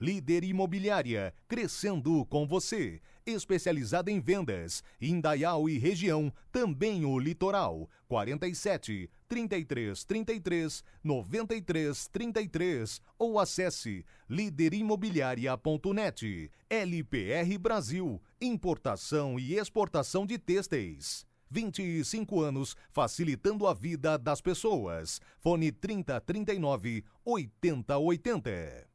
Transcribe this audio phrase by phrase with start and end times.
[0.00, 3.00] Líder Imobiliária, crescendo com você.
[3.24, 7.88] Especializada em vendas, Indaial e região, também o litoral.
[8.08, 16.50] 47 33 33 93 33 ou acesse líderimobiliaria.net.
[16.68, 21.24] LPR Brasil, importação e exportação de têxteis.
[21.48, 25.20] 25 anos facilitando a vida das pessoas.
[25.38, 28.91] Fone 3039 8080.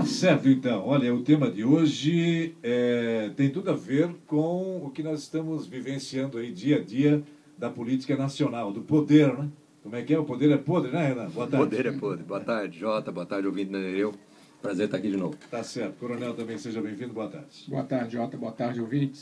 [0.00, 0.86] Tá certo, então.
[0.86, 5.66] Olha, o tema de hoje é, tem tudo a ver com o que nós estamos
[5.66, 7.22] vivenciando aí dia a dia
[7.58, 9.50] da política nacional, do poder, né?
[9.82, 10.18] Como é que é?
[10.18, 11.28] O poder é podre, né, Renan?
[11.28, 11.66] Boa tarde.
[11.66, 12.24] O poder é podre.
[12.24, 13.12] Boa tarde, Jota.
[13.12, 14.14] Boa tarde, ouvinte Nereu.
[14.62, 15.36] Prazer estar aqui de novo.
[15.50, 15.98] Tá certo.
[15.98, 17.12] Coronel também seja bem-vindo.
[17.12, 17.64] Boa tarde.
[17.68, 18.36] Boa tarde, Jota.
[18.36, 19.20] Boa tarde, ouvintes.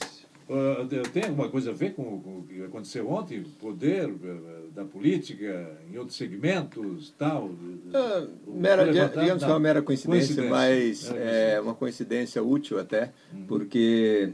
[0.48, 3.42] Uh, tem alguma coisa a ver com, com o que aconteceu ontem?
[3.60, 7.46] Poder uh, da política em outros segmentos, tal?
[7.46, 10.50] Uh, mera, digamos que é uma mera coincidência, coincidência.
[10.50, 13.44] mas é uma coincidência útil até, uhum.
[13.48, 14.32] porque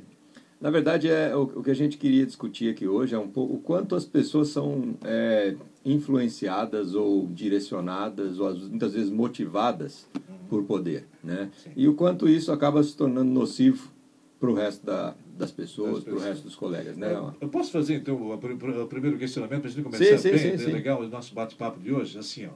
[0.61, 3.55] na verdade, é, o, o, que a gente queria discutir aqui hoje é um pouco
[3.55, 10.37] o quanto as pessoas são é, influenciadas ou direcionadas, ou muitas vezes motivadas uhum.
[10.51, 11.07] por poder.
[11.23, 11.51] Né?
[11.75, 13.91] E o quanto isso acaba se tornando nocivo
[14.39, 16.97] para o resto da, das pessoas, para o resto dos colegas.
[16.97, 17.13] Né?
[17.41, 20.73] Eu, posso fazer, então, o, primeiro questionamento para a gente começar sim, bem, sim, sim,
[20.73, 22.19] legal o nosso bate-papo de hoje?
[22.19, 22.53] Assim, ó,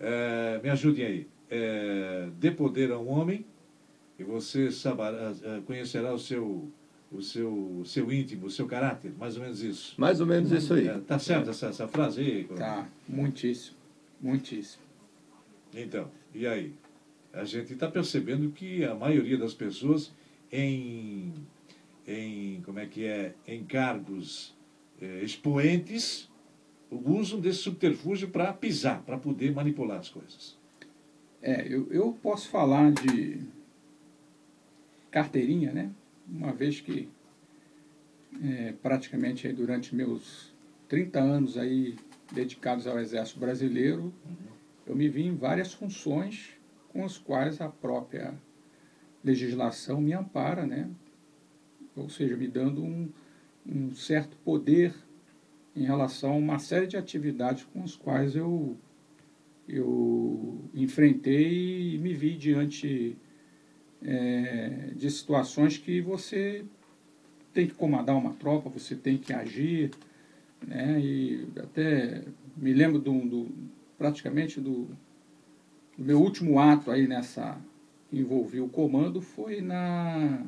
[0.00, 1.26] é, me ajudem aí.
[1.50, 3.44] É, dê poder a um homem
[4.18, 6.70] e você saberá, é, conhecerá o seu
[7.10, 9.94] o seu, o seu íntimo, o seu caráter, mais ou menos isso.
[9.96, 10.88] Mais ou menos isso aí.
[10.88, 12.44] É, tá certo essa, essa frase aí?
[12.44, 13.76] Tá, muitíssimo,
[14.20, 14.82] muitíssimo.
[15.72, 16.72] Então, e aí?
[17.32, 20.10] A gente está percebendo que a maioria das pessoas
[20.50, 21.32] em,
[22.06, 24.54] em como é que é, em cargos
[25.00, 26.30] é, expoentes,
[26.90, 30.56] usam desse subterfúgio para pisar, para poder manipular as coisas.
[31.42, 33.40] É, eu, eu posso falar de
[35.10, 35.90] carteirinha, né?
[36.28, 37.08] uma vez que
[38.42, 40.52] é, praticamente durante meus
[40.88, 41.96] 30 anos aí
[42.32, 44.36] dedicados ao Exército Brasileiro, uhum.
[44.86, 46.50] eu me vi em várias funções
[46.88, 48.34] com as quais a própria
[49.22, 50.88] legislação me ampara, né?
[51.96, 53.08] Ou seja, me dando um,
[53.66, 54.94] um certo poder
[55.74, 58.76] em relação a uma série de atividades com as quais eu,
[59.68, 63.16] eu enfrentei e me vi diante
[64.02, 66.64] é, de situações que você
[67.52, 69.90] tem que comandar uma tropa, você tem que agir,
[70.66, 71.00] né?
[71.00, 72.22] E até
[72.56, 73.48] me lembro do, do
[73.98, 74.88] praticamente do,
[75.96, 77.58] do, meu último ato aí nessa
[78.10, 78.22] que
[78.60, 80.42] o comando foi na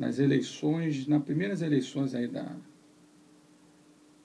[0.00, 2.56] nas eleições, nas primeiras eleições aí da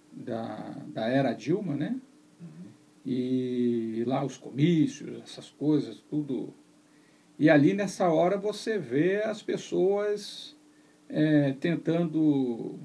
[0.10, 2.00] da, da era Dilma, né?
[2.40, 2.70] Uhum.
[3.06, 6.54] E lá os comícios, essas coisas, tudo
[7.38, 10.56] e ali nessa hora você vê as pessoas
[11.10, 12.80] é, tentando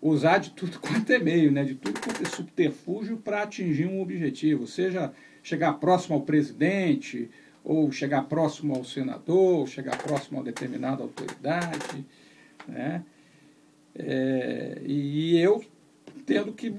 [0.00, 1.62] usar de tudo quanto é meio, né?
[1.62, 5.12] de tudo quanto é subterfúgio para atingir um objetivo, seja
[5.42, 7.30] chegar próximo ao presidente,
[7.64, 12.04] ou chegar próximo ao senador, ou chegar próximo a determinada autoridade.
[12.68, 13.02] Né?
[13.94, 15.64] É, e eu
[16.26, 16.74] tendo que,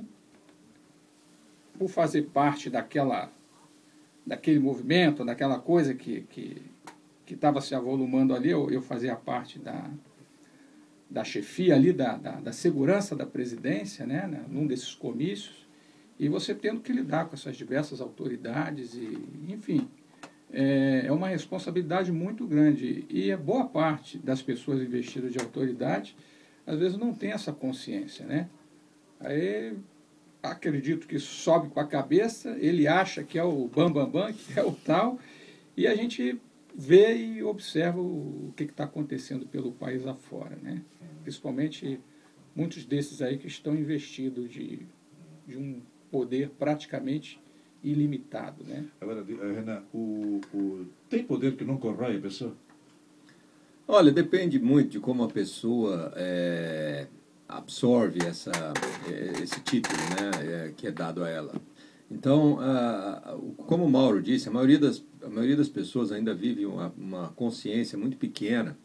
[1.78, 3.31] por fazer parte daquela,
[4.25, 6.62] daquele movimento, daquela coisa que, que
[7.25, 9.90] que estava se avolumando ali, eu, eu fazia parte da,
[11.09, 15.66] da chefia ali, da, da, da segurança da presidência, né, né, num desses comícios,
[16.19, 19.90] e você tendo que lidar com essas diversas autoridades, e enfim,
[20.56, 23.06] é, é uma responsabilidade muito grande.
[23.10, 26.16] E a boa parte das pessoas investidas de autoridade,
[26.66, 28.50] às vezes não tem essa consciência, né?
[29.19, 29.75] Aí
[30.42, 34.57] acredito que sobe com a cabeça, ele acha que é o bambambam, bam, bam, que
[34.57, 35.19] é o tal,
[35.75, 36.40] e a gente
[36.74, 40.81] vê e observa o, que está acontecendo pelo país afora, né?
[41.24, 42.00] Principalmente
[42.56, 44.86] muitos desses aí que estão investidos de,
[45.46, 47.42] de um poder praticamente
[47.86, 48.86] ilimitado, né?
[49.00, 52.54] Agora, eh, Renan, o, o, tem poder que não corrói a pessoa?
[53.88, 57.08] Olha, depende muito de como a pessoa é,
[57.48, 58.52] absorve essa,
[59.08, 61.54] eh, esse título né, que é dado a ela.
[62.10, 62.60] Então,
[63.66, 67.30] como o Mauro disse, a maioria das, a maioria das pessoas ainda vive uma, uma
[67.30, 68.78] consciência muito pequena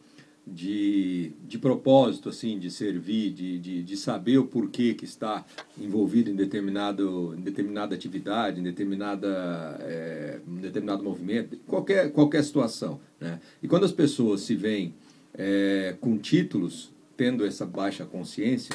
[0.50, 5.44] de, de propósito, assim, de servir, de, de, de saber o porquê que está
[5.78, 13.00] envolvido em, determinado, em determinada atividade, em, determinada, é, em determinado movimento, qualquer, qualquer situação.
[13.20, 13.40] Né?
[13.62, 14.94] E quando as pessoas se veem
[15.34, 18.74] é, com títulos, tendo essa baixa consciência,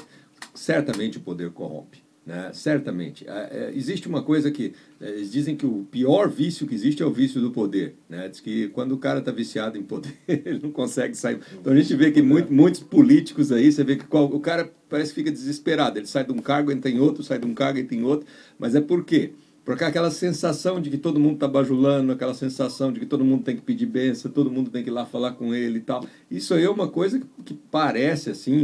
[0.54, 2.05] certamente o poder corrompe.
[2.26, 2.50] Né?
[2.54, 3.24] Certamente.
[3.28, 4.74] É, é, existe uma coisa que.
[5.00, 7.96] É, eles dizem que o pior vício que existe é o vício do poder.
[8.10, 8.28] Né?
[8.28, 11.40] Diz que quando o cara está viciado em poder, ele não consegue sair.
[11.54, 14.72] Então a gente vê que muito, muitos políticos aí, você vê que qual, o cara
[14.90, 16.00] parece que fica desesperado.
[16.00, 18.26] Ele sai de um cargo, entra em outro, sai de um cargo, entra em outro.
[18.58, 19.34] Mas é por quê?
[19.66, 23.44] Porque aquela sensação de que todo mundo está bajulando, aquela sensação de que todo mundo
[23.44, 26.06] tem que pedir bênção, todo mundo tem que ir lá falar com ele e tal.
[26.30, 28.64] Isso aí é uma coisa que, parece assim,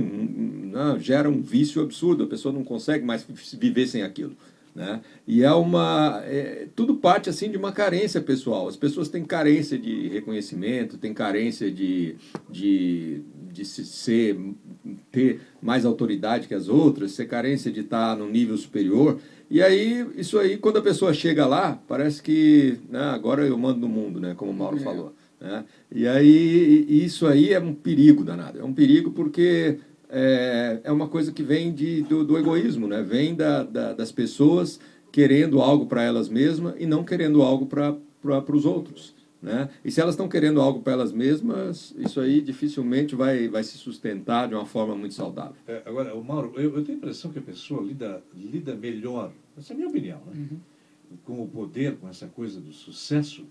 [0.72, 3.26] não, gera um vício absurdo, a pessoa não consegue mais
[3.60, 4.38] viver sem aquilo.
[4.74, 5.02] Né?
[5.28, 6.22] E é uma.
[6.26, 8.68] É, tudo parte assim de uma carência pessoal.
[8.68, 12.16] As pessoas têm carência de reconhecimento, têm carência de,
[12.50, 13.22] de,
[13.52, 14.40] de se ser,
[15.12, 19.20] ter mais autoridade que as outras, ter carência de estar no nível superior.
[19.50, 23.82] E aí, isso aí, quando a pessoa chega lá, parece que né, agora eu mando
[23.82, 24.80] no mundo, né, como o Mauro é.
[24.80, 25.14] falou.
[25.42, 25.66] Né?
[25.92, 28.60] E aí, isso aí é um perigo danado.
[28.60, 29.80] É um perigo porque
[30.12, 33.02] é, é uma coisa que vem de, do, do egoísmo, né?
[33.02, 34.80] vem da, da, das pessoas
[35.12, 39.16] querendo algo para elas mesmas e não querendo algo para os outros.
[39.42, 39.70] Né?
[39.84, 43.78] E se elas estão querendo algo para elas mesmas, isso aí dificilmente vai, vai se
[43.78, 45.56] sustentar de uma forma muito saudável.
[45.68, 49.32] É, agora, o Mauro, eu, eu, tenho a impressão que a pessoa lida, lida melhor,
[49.58, 50.34] essa é a minha opinião, né?
[50.52, 50.60] Uhum.
[51.26, 53.44] com o poder, com essa coisa do sucesso,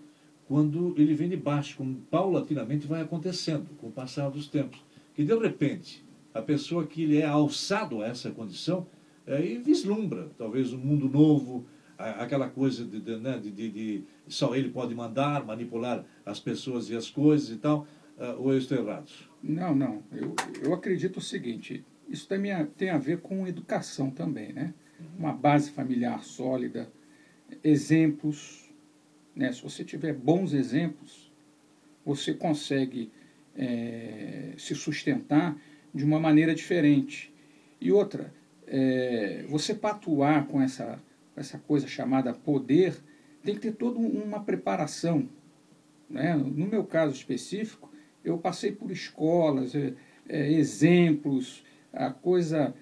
[0.47, 4.81] quando ele vem de baixo, como paulatinamente vai acontecendo com o passar dos tempos.
[5.15, 8.87] Que de repente, a pessoa que ele é alçado a essa condição,
[9.27, 11.67] é, e vislumbra talvez um mundo novo,
[11.97, 16.97] aquela coisa de, de, né, de, de, só ele pode mandar, manipular as pessoas e
[16.97, 17.87] as coisas e tal,
[18.19, 19.11] uh, ou eu estou errado?
[19.43, 20.03] Não, não.
[20.13, 22.43] Eu, eu acredito o seguinte, isso tem,
[22.77, 24.75] tem a ver com educação também, né?
[24.99, 25.07] Uhum.
[25.19, 26.91] Uma base familiar sólida,
[27.63, 28.71] exemplos,
[29.35, 29.53] né?
[29.53, 31.31] Se você tiver bons exemplos,
[32.05, 33.11] você consegue
[33.55, 35.57] é, se sustentar
[35.95, 37.33] de uma maneira diferente.
[37.81, 38.33] E outra,
[38.67, 41.01] é, você patuar com essa
[41.41, 42.95] essa coisa chamada poder,
[43.43, 45.29] tem que ter toda uma preparação.
[46.09, 46.35] Né?
[46.35, 47.91] No meu caso específico,
[48.25, 49.95] eu passei por escolas, é,
[50.29, 52.75] é, exemplos, a coisa,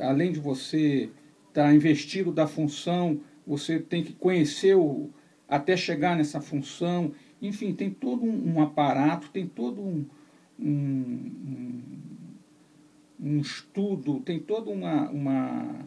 [0.00, 1.10] além de você
[1.48, 5.10] estar tá investido da função, você tem que conhecer o,
[5.48, 7.12] até chegar nessa função.
[7.40, 10.06] Enfim, tem todo um, um aparato, tem todo um,
[10.58, 11.82] um, um,
[13.40, 15.86] estudo, tem toda uma, uma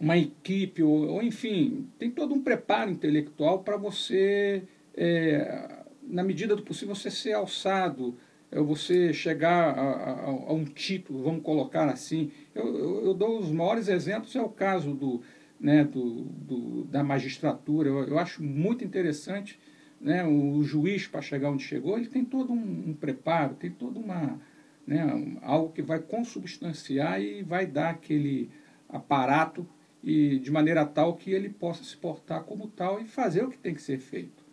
[0.00, 4.62] uma equipe, ou, ou, enfim, tem todo um preparo intelectual para você,
[4.94, 8.14] é, na medida do possível, você ser alçado,
[8.50, 12.30] é, você chegar a, a, a, um título, vamos colocar assim.
[12.54, 15.22] Eu, eu, eu, dou os maiores exemplos, é o caso do,
[15.58, 19.58] né, do, do da magistratura, eu, eu, acho muito interessante.
[19.98, 23.98] Né, o juiz, para chegar onde chegou, ele tem todo um, um preparo, tem toda
[23.98, 24.38] uma.
[24.86, 28.50] Né, algo que vai consubstanciar e vai dar aquele
[28.88, 29.68] aparato
[30.00, 33.58] e de maneira tal que ele possa se portar como tal e fazer o que
[33.58, 34.44] tem que ser feito,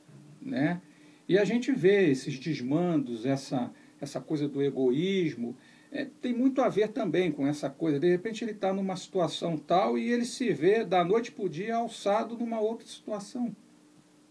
[0.42, 0.82] né?
[1.30, 3.72] E a gente vê esses desmandos, essa
[4.04, 5.56] essa coisa do egoísmo,
[5.92, 8.00] é, tem muito a ver também com essa coisa.
[8.00, 11.50] De repente ele está numa situação tal e ele se vê da noite para o
[11.50, 13.56] dia alçado numa outra situação,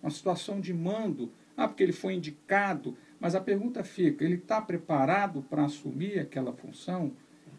[0.02, 1.32] uma situação de mando.
[1.56, 2.96] Ah, porque ele foi indicado.
[3.22, 7.12] Mas a pergunta fica: ele está preparado para assumir aquela função?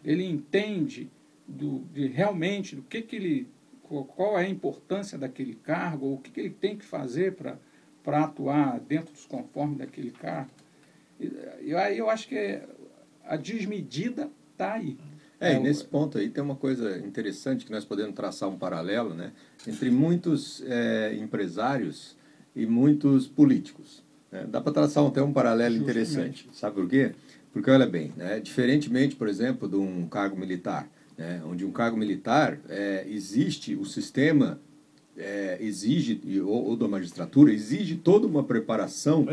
[0.04, 1.10] Ele entende
[1.48, 3.48] do, de realmente do que, que ele
[3.82, 8.78] qual é a importância daquele cargo, o que, que ele tem que fazer para atuar
[8.80, 10.50] dentro dos conformes daquele cargo.
[11.62, 12.60] E aí eu acho que
[13.24, 14.98] a desmedida está aí.
[15.40, 19.14] É, e nesse ponto aí tem uma coisa interessante que nós podemos traçar um paralelo
[19.14, 19.32] né,
[19.66, 22.16] entre muitos é, empresários
[22.54, 24.03] e muitos políticos.
[24.34, 24.46] Né?
[24.48, 26.00] Dá para traçar até um paralelo Justamente.
[26.00, 26.48] interessante.
[26.52, 27.12] Sabe por quê?
[27.52, 31.96] Porque, olha bem, né, diferentemente, por exemplo, de um cargo militar, né, onde um cargo
[31.96, 34.60] militar é, existe o sistema
[35.16, 39.24] é, exige ou, ou, da magistratura exige toda uma preparação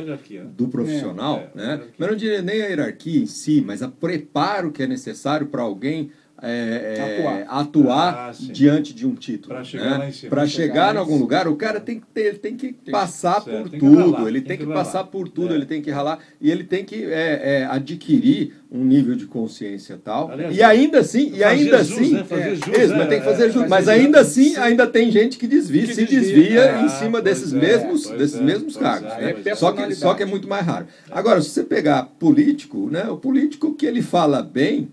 [0.55, 1.83] do profissional, é, é, né?
[1.97, 5.63] Mas não diria nem a hierarquia em si, mas a preparo que é necessário para
[5.63, 6.11] alguém
[6.43, 9.53] é, é, atuar, atuar ah, diante de um título.
[9.53, 10.11] Para chegar, né?
[10.11, 13.41] chegar, chegar em algum lugar, o cara tem que, ter, ele tem que tem passar
[13.41, 15.57] por tem tudo, que ele tem, que, que passar por tudo, é.
[15.57, 19.99] ele tem que ralar, e ele tem que é, é, adquirir um nível de consciência
[20.03, 20.31] tal.
[20.31, 22.55] Aliás, e ainda assim, e ainda jus, assim, né?
[22.55, 25.85] jus, isso, mas tem que fazer jus, mas ainda assim, ainda tem gente que desvia,
[25.85, 29.09] que se desvia, desvia em cima desses mesmos, desses mesmos cargos.
[29.09, 29.55] Né?
[29.55, 30.87] Só, que, só que é muito mais raro.
[31.11, 34.89] Agora, se você pegar político, né, o político que ele fala bem,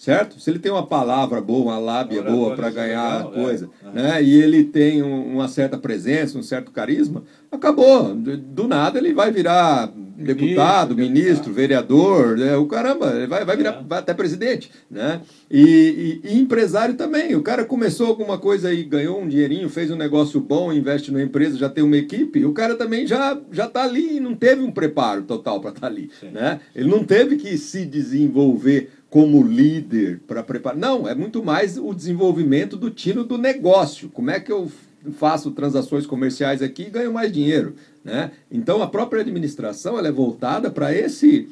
[0.00, 0.40] certo?
[0.40, 3.90] Se ele tem uma palavra boa, uma lábia boa para ganhar legal, coisa, é.
[3.92, 4.22] né?
[4.22, 8.14] E ele tem um, uma certa presença, um certo carisma, acabou.
[8.14, 12.56] Do, nada ele vai virar ministro, deputado, ministro, vereador, né?
[12.56, 13.84] o caramba, ele vai, vai virar é.
[13.86, 15.20] vai até presidente, né?
[15.50, 17.36] E, e, e, empresário também.
[17.36, 21.22] O cara começou alguma coisa e ganhou um dinheirinho, fez um negócio bom, investe numa
[21.22, 22.42] empresa, já tem uma equipe.
[22.46, 25.82] O cara também já já está ali e não teve um preparo total para estar
[25.82, 26.30] tá ali, Sim.
[26.30, 26.60] né?
[26.74, 30.78] Ele não teve que se desenvolver como líder para preparar.
[30.78, 34.08] Não, é muito mais o desenvolvimento do tino do negócio.
[34.08, 34.70] Como é que eu
[35.18, 37.74] faço transações comerciais aqui e ganho mais dinheiro?
[38.04, 38.30] Né?
[38.50, 41.48] Então, a própria administração ela é voltada para esse,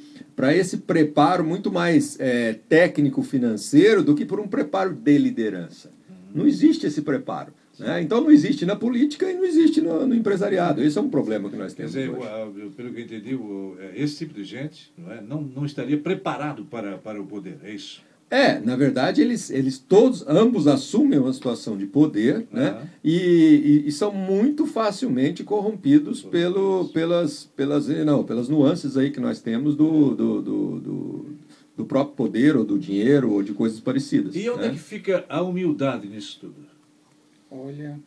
[0.54, 5.90] esse preparo muito mais é, técnico-financeiro do que por um preparo de liderança.
[6.32, 7.52] Não existe esse preparo.
[7.78, 8.02] Né?
[8.02, 10.82] Então não existe na política e não existe no, no, empresariado.
[10.82, 11.92] Esse é um problema que nós temos.
[11.92, 13.38] Quer dizer, pelo que eu entendi,
[13.80, 17.58] é, esse tipo de gente não, é, não, não estaria preparado para, para o poder,
[17.62, 18.02] é isso?
[18.30, 22.86] É, na verdade, eles, eles todos, ambos assumem uma situação de poder, né?
[23.02, 29.18] E, e, e, são muito facilmente corrompidos pelo, pelas, pelas, não, pelas nuances aí que
[29.18, 31.26] nós temos do, do, do, do,
[31.78, 34.36] do próprio poder, ou do dinheiro, ou de coisas parecidas.
[34.36, 34.66] E onde né?
[34.68, 36.77] é que fica a humildade nisso tudo?
[37.50, 37.98] Olha,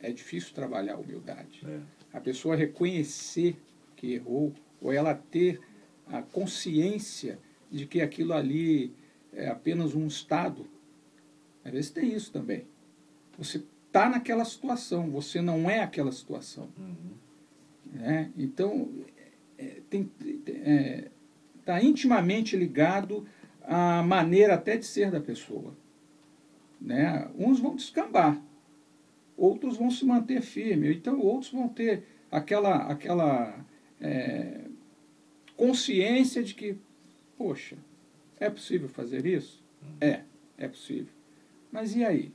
[0.00, 1.62] é difícil trabalhar a humildade.
[1.66, 1.80] É.
[2.12, 3.56] A pessoa reconhecer
[3.96, 5.60] que errou, ou ela ter
[6.06, 7.38] a consciência
[7.70, 8.94] de que aquilo ali
[9.32, 10.66] é apenas um estado.
[11.64, 12.66] Às vezes tem isso também.
[13.36, 16.68] Você está naquela situação, você não é aquela situação.
[16.78, 18.02] Uhum.
[18.02, 18.28] É?
[18.36, 18.90] Então,
[19.58, 19.98] está
[20.52, 21.10] é,
[21.64, 23.26] tá intimamente ligado
[23.62, 25.76] à maneira até de ser da pessoa.
[26.80, 27.28] Né?
[27.36, 28.40] Uns vão descambar,
[29.38, 33.64] outros vão se manter firmes, então outros vão ter aquela, aquela
[34.00, 34.62] é,
[35.56, 36.76] consciência de que,
[37.38, 37.78] poxa,
[38.38, 39.62] é possível fazer isso?
[40.00, 40.22] É,
[40.58, 41.12] é possível.
[41.70, 42.32] Mas e aí?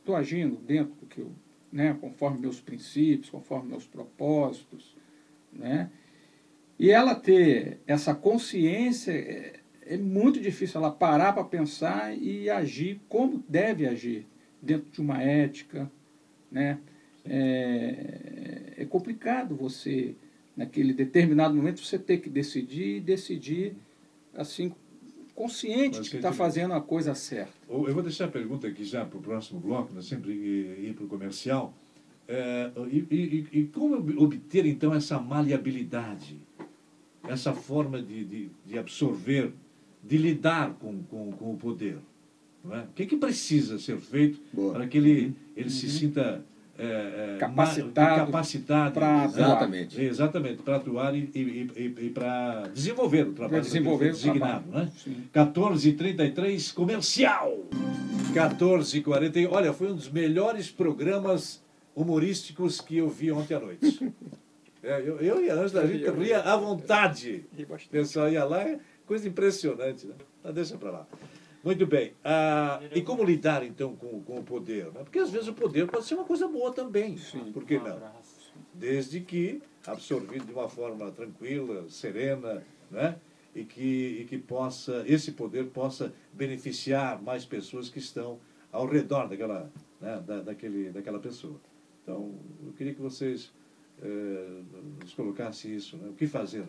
[0.00, 1.32] Estou agindo dentro do que eu,
[1.72, 4.94] né, conforme meus princípios, conforme meus propósitos,
[5.52, 5.90] né?
[6.78, 13.00] E ela ter essa consciência é, é muito difícil ela parar para pensar e agir
[13.08, 14.26] como deve agir
[14.66, 15.90] dentro de uma ética,
[16.50, 16.78] né?
[17.24, 20.14] É, é complicado você,
[20.56, 23.74] naquele determinado momento, você ter que decidir e decidir
[24.34, 24.72] assim,
[25.34, 27.52] consciente de que está fazendo a coisa certa.
[27.68, 31.04] Eu vou deixar a pergunta aqui já para o próximo bloco, nós sempre ir para
[31.04, 31.74] o comercial.
[32.28, 36.40] É, e, e, e, como obter, então, essa maleabilidade,
[37.28, 39.52] essa forma de, de, de absorver,
[40.02, 41.98] de lidar com, com, com o poder?
[42.70, 42.78] É?
[42.80, 44.74] O que, é que precisa ser feito Boa.
[44.74, 45.70] para que ele, ele uhum.
[45.70, 46.44] se sinta
[46.78, 46.84] é,
[47.34, 50.00] é, capacitado, capacitado para exatamente.
[50.00, 54.90] exatamente para atuar e, e, e, e para desenvolver o trabalho desenvolver designado né
[55.32, 57.64] 14:33 comercial!
[58.34, 64.12] 14:40 olha foi um dos melhores programas humorísticos que eu vi ontem à noite.
[64.82, 67.44] É, eu, eu e a Ângela a gente ria à vontade.
[67.58, 68.64] O pessoal ia lá
[69.04, 70.14] coisa impressionante né?
[70.44, 71.06] Mas deixa para lá
[71.66, 72.12] muito bem.
[72.24, 74.86] Ah, e como lidar, então, com, com o poder?
[74.86, 75.00] Né?
[75.02, 77.16] Porque, às vezes, o poder pode ser uma coisa boa também.
[77.18, 78.00] Sim, Por que não?
[78.72, 83.16] Desde que absorvido de uma forma tranquila, serena, né?
[83.54, 88.38] e, que, e que possa, esse poder possa beneficiar mais pessoas que estão
[88.70, 89.70] ao redor daquela,
[90.00, 90.22] né?
[90.26, 91.60] da, daquele, daquela pessoa.
[92.02, 92.32] Então,
[92.64, 93.52] eu queria que vocês
[94.00, 94.62] eh,
[95.02, 95.96] nos colocassem isso.
[95.96, 96.08] Né?
[96.10, 96.64] O que fazer?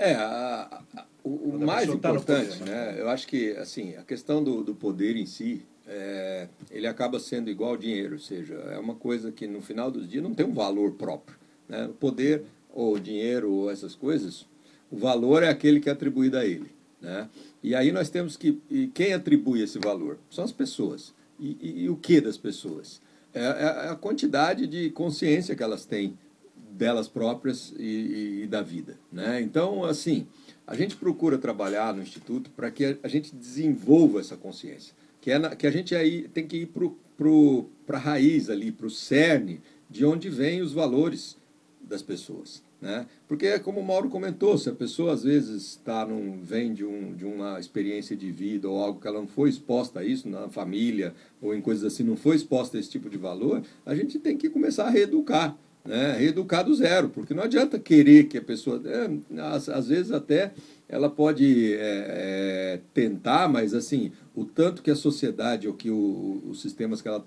[0.00, 2.92] É, a, a, o, o mais importante, poder, né?
[2.92, 3.00] né?
[3.00, 7.50] Eu acho que assim a questão do, do poder em si, é, ele acaba sendo
[7.50, 10.46] igual ao dinheiro, ou seja, é uma coisa que no final dos dias não tem
[10.46, 11.36] um valor próprio.
[11.68, 11.84] Né?
[11.84, 14.46] O poder ou dinheiro ou essas coisas,
[14.90, 16.70] o valor é aquele que é atribuído a ele.
[16.98, 17.28] Né?
[17.62, 18.58] E aí nós temos que.
[18.70, 20.18] E quem atribui esse valor?
[20.30, 21.12] São as pessoas.
[21.38, 23.02] E, e, e o que das pessoas?
[23.34, 26.18] É, é, a quantidade de consciência que elas têm
[26.70, 28.98] delas próprias e, e, da vida.
[29.12, 29.40] Né?
[29.40, 30.26] Então, assim,
[30.66, 35.38] a gente procura trabalhar no Instituto para que a gente desenvolva essa consciência, que, é
[35.38, 36.70] na, que a gente aí tem que ir
[37.86, 41.36] para a raiz ali, para o cerne, de onde vêm os valores
[41.80, 42.62] das pessoas.
[42.80, 43.06] Né?
[43.28, 47.14] Porque, como o Mauro comentou, se a pessoa às vezes tá num, vem de, um,
[47.14, 50.48] de uma experiência de vida ou algo que ela não foi exposta a isso, na
[50.48, 54.18] família ou em coisas assim, não foi exposta a esse tipo de valor, a gente
[54.18, 55.56] tem que começar a reeducar.
[55.84, 56.16] Né?
[56.18, 58.80] Reeducar zero, porque não adianta querer que a pessoa.
[58.84, 60.52] É, às, às vezes até
[60.88, 66.42] ela pode é, é, tentar, mas assim, o tanto que a sociedade ou que o,
[66.48, 67.18] os sistemas que ela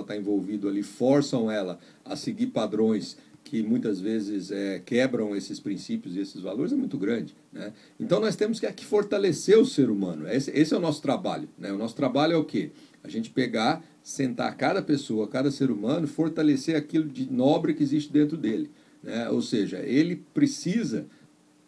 [0.00, 6.16] está envolvido ali forçam ela a seguir padrões que muitas vezes é, quebram esses princípios
[6.16, 7.34] e esses valores é muito grande.
[7.52, 7.72] Né?
[8.00, 10.26] Então nós temos que aqui fortalecer o ser humano.
[10.28, 11.48] Esse, esse é o nosso trabalho.
[11.58, 11.70] Né?
[11.72, 12.70] O nosso trabalho é o quê?
[13.04, 18.12] A gente pegar, sentar cada pessoa, cada ser humano, fortalecer aquilo de nobre que existe
[18.12, 18.70] dentro dele.
[19.02, 19.28] Né?
[19.28, 21.06] Ou seja, ele precisa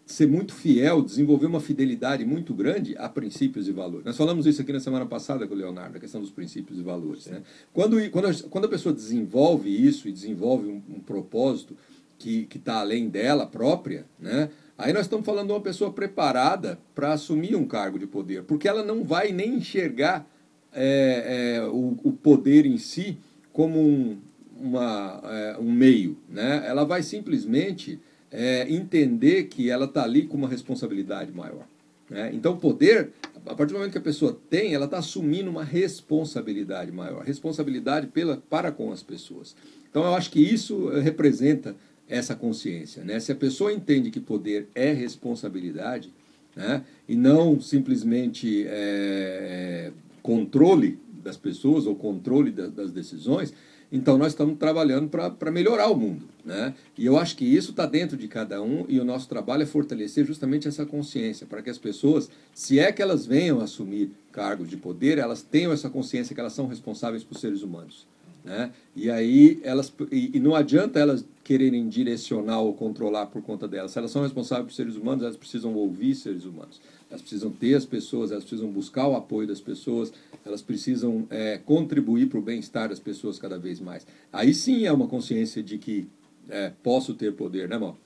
[0.06, 4.04] ser muito fiel, desenvolver uma fidelidade muito grande a princípios e valores.
[4.04, 6.82] Nós falamos isso aqui na semana passada com o Leonardo, a questão dos princípios e
[6.82, 7.26] valores.
[7.26, 7.42] Né?
[7.72, 11.76] Quando, quando, a, quando a pessoa desenvolve isso e desenvolve um, um propósito
[12.18, 14.50] que está além dela própria, né?
[14.78, 18.68] aí nós estamos falando de uma pessoa preparada para assumir um cargo de poder, porque
[18.68, 20.28] ela não vai nem enxergar
[20.74, 23.16] é, é, o, o poder em si
[23.52, 24.18] como um,
[24.58, 26.16] uma, é, um meio.
[26.28, 26.64] Né?
[26.66, 28.00] Ela vai simplesmente
[28.30, 31.66] é, entender que ela está ali com uma responsabilidade maior.
[32.10, 32.30] Né?
[32.34, 33.10] Então, poder,
[33.46, 38.08] a partir do momento que a pessoa tem, ela está assumindo uma responsabilidade maior, responsabilidade
[38.08, 39.54] pela, para com as pessoas.
[39.88, 41.76] Então, eu acho que isso eh, representa
[42.08, 43.04] essa consciência.
[43.04, 43.20] Né?
[43.20, 46.12] Se a pessoa entende que poder é responsabilidade,
[46.54, 46.84] né?
[47.08, 49.92] e não simplesmente é,
[50.24, 53.52] controle das pessoas ou controle da, das decisões,
[53.92, 56.24] então nós estamos trabalhando para melhorar o mundo.
[56.42, 56.74] Né?
[56.96, 59.66] E eu acho que isso está dentro de cada um e o nosso trabalho é
[59.66, 64.68] fortalecer justamente essa consciência, para que as pessoas, se é que elas venham assumir cargos
[64.68, 68.06] de poder, elas tenham essa consciência que elas são responsáveis por seres humanos.
[68.42, 68.70] Né?
[68.96, 73.90] E aí elas e, e, não adianta elas quererem direcionar ou controlar por conta delas.
[73.90, 76.80] Se elas são responsáveis por seres humanos, elas precisam ouvir seres humanos.
[77.10, 80.12] Elas precisam ter as pessoas, elas precisam buscar o apoio das pessoas,
[80.44, 84.06] elas precisam é, contribuir para o bem-estar das pessoas cada vez mais.
[84.32, 86.08] Aí sim é uma consciência de que
[86.48, 87.96] é, posso ter poder, né, Mal?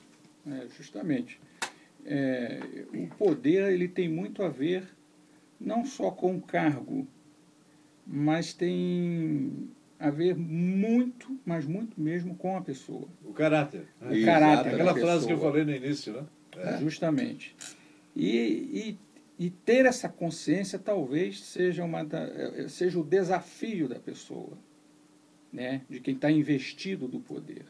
[0.46, 1.40] É, justamente.
[2.04, 2.60] É,
[2.94, 4.84] o poder ele tem muito a ver
[5.60, 7.06] não só com o cargo,
[8.06, 13.08] mas tem a ver muito, mas muito mesmo com a pessoa.
[13.24, 13.86] O caráter.
[14.00, 14.20] Né?
[14.20, 14.74] O caráter.
[14.74, 16.24] Aquela frase que eu falei no início, né?
[16.56, 16.78] É.
[16.78, 17.54] Justamente.
[18.18, 18.98] E,
[19.38, 24.58] e, e, ter essa consciência talvez seja, uma da, é, seja o desafio da pessoa,
[25.52, 25.82] né?
[25.88, 27.64] de quem está investido do poder.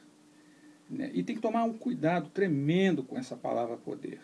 [0.89, 1.11] Né?
[1.13, 4.21] E tem que tomar um cuidado tremendo com essa palavra poder.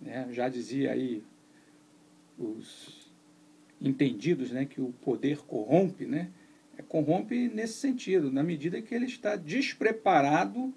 [0.00, 0.28] Né?
[0.32, 1.22] Já dizia aí
[2.38, 3.12] os
[3.78, 6.30] entendidos né, que o poder corrompe, né?
[6.78, 10.72] É, corrompe nesse sentido, na medida que ele está despreparado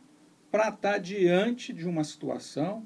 [0.51, 2.85] para estar diante de uma situação,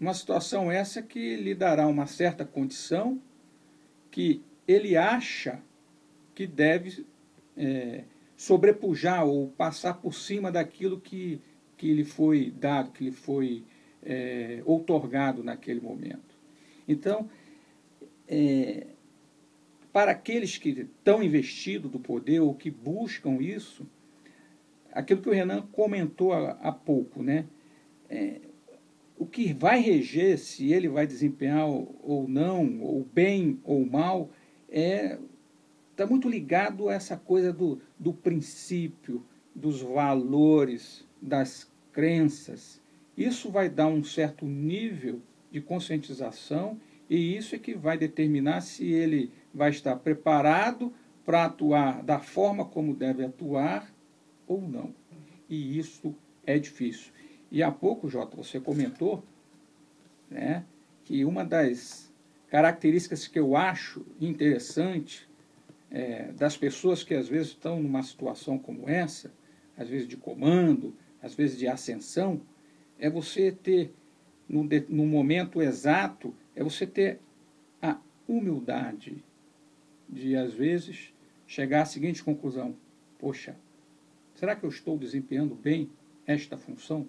[0.00, 3.20] uma situação essa que lhe dará uma certa condição
[4.10, 5.60] que ele acha
[6.34, 7.04] que deve
[7.56, 8.04] é,
[8.36, 11.40] sobrepujar ou passar por cima daquilo que,
[11.76, 13.64] que lhe foi dado, que lhe foi
[14.02, 16.38] é, outorgado naquele momento.
[16.86, 17.28] Então,
[18.28, 18.86] é,
[19.92, 23.84] para aqueles que estão investidos do poder ou que buscam isso,
[24.92, 27.46] aquilo que o Renan comentou há, há pouco, né?
[28.08, 28.40] É,
[29.18, 34.30] o que vai reger se ele vai desempenhar ou não, ou bem ou mal,
[34.68, 35.18] é
[35.90, 42.80] está muito ligado a essa coisa do, do princípio, dos valores, das crenças.
[43.16, 46.78] Isso vai dar um certo nível de conscientização
[47.10, 50.92] e isso é que vai determinar se ele vai estar preparado
[51.26, 53.92] para atuar da forma como deve atuar
[54.46, 54.94] ou não.
[55.48, 56.14] E isso
[56.46, 57.12] é difícil.
[57.50, 59.24] E há pouco, Jota, você comentou
[60.30, 60.64] né,
[61.04, 62.12] que uma das
[62.48, 65.28] características que eu acho interessante
[65.90, 69.32] é, das pessoas que às vezes estão numa situação como essa,
[69.76, 72.40] às vezes de comando, às vezes de ascensão,
[72.98, 73.94] é você ter,
[74.48, 77.20] no, no momento exato, é você ter
[77.80, 79.24] a humildade
[80.08, 81.12] de, às vezes,
[81.46, 82.76] chegar à seguinte conclusão:
[83.18, 83.56] poxa,
[84.34, 85.90] será que eu estou desempenhando bem
[86.26, 87.06] esta função?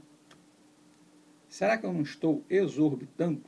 [1.50, 3.42] Será que eu não estou exorbitando?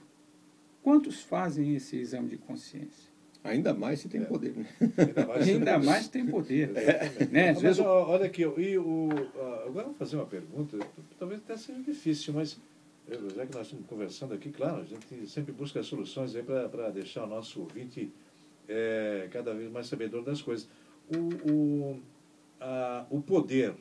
[0.83, 3.11] Quantos fazem esse exame de consciência?
[3.43, 4.25] Ainda mais se tem é.
[4.25, 4.55] poder.
[4.55, 4.67] Né?
[4.97, 6.75] Ainda mais, Ainda mais tem poder.
[6.75, 7.27] É.
[7.31, 7.49] Né?
[7.49, 9.09] Às vezes, olha aqui, e o,
[9.65, 10.77] agora vou fazer uma pergunta,
[11.17, 12.59] talvez até seja difícil, mas
[13.35, 17.27] já que nós estamos conversando aqui, claro, a gente sempre busca soluções para deixar o
[17.27, 18.11] nosso ouvinte
[18.67, 20.67] é, cada vez mais sabedor das coisas.
[21.09, 21.99] O, o,
[22.59, 23.73] a, o poder,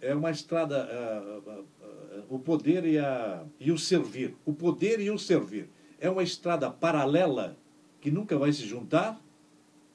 [0.00, 4.34] é uma estrada, uh, uh, uh, o poder e, a, e o servir.
[4.44, 5.68] O poder e o servir.
[6.00, 7.56] É uma estrada paralela
[8.00, 9.20] que nunca vai se juntar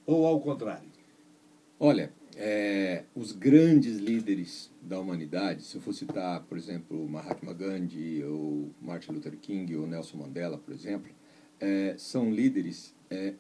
[0.05, 0.87] ou ao contrário?
[1.79, 8.23] Olha, é, os grandes líderes da humanidade, se eu for citar, por exemplo, Mahatma Gandhi,
[8.23, 11.11] ou Martin Luther King, ou Nelson Mandela, por exemplo,
[11.59, 13.33] é, são líderes é,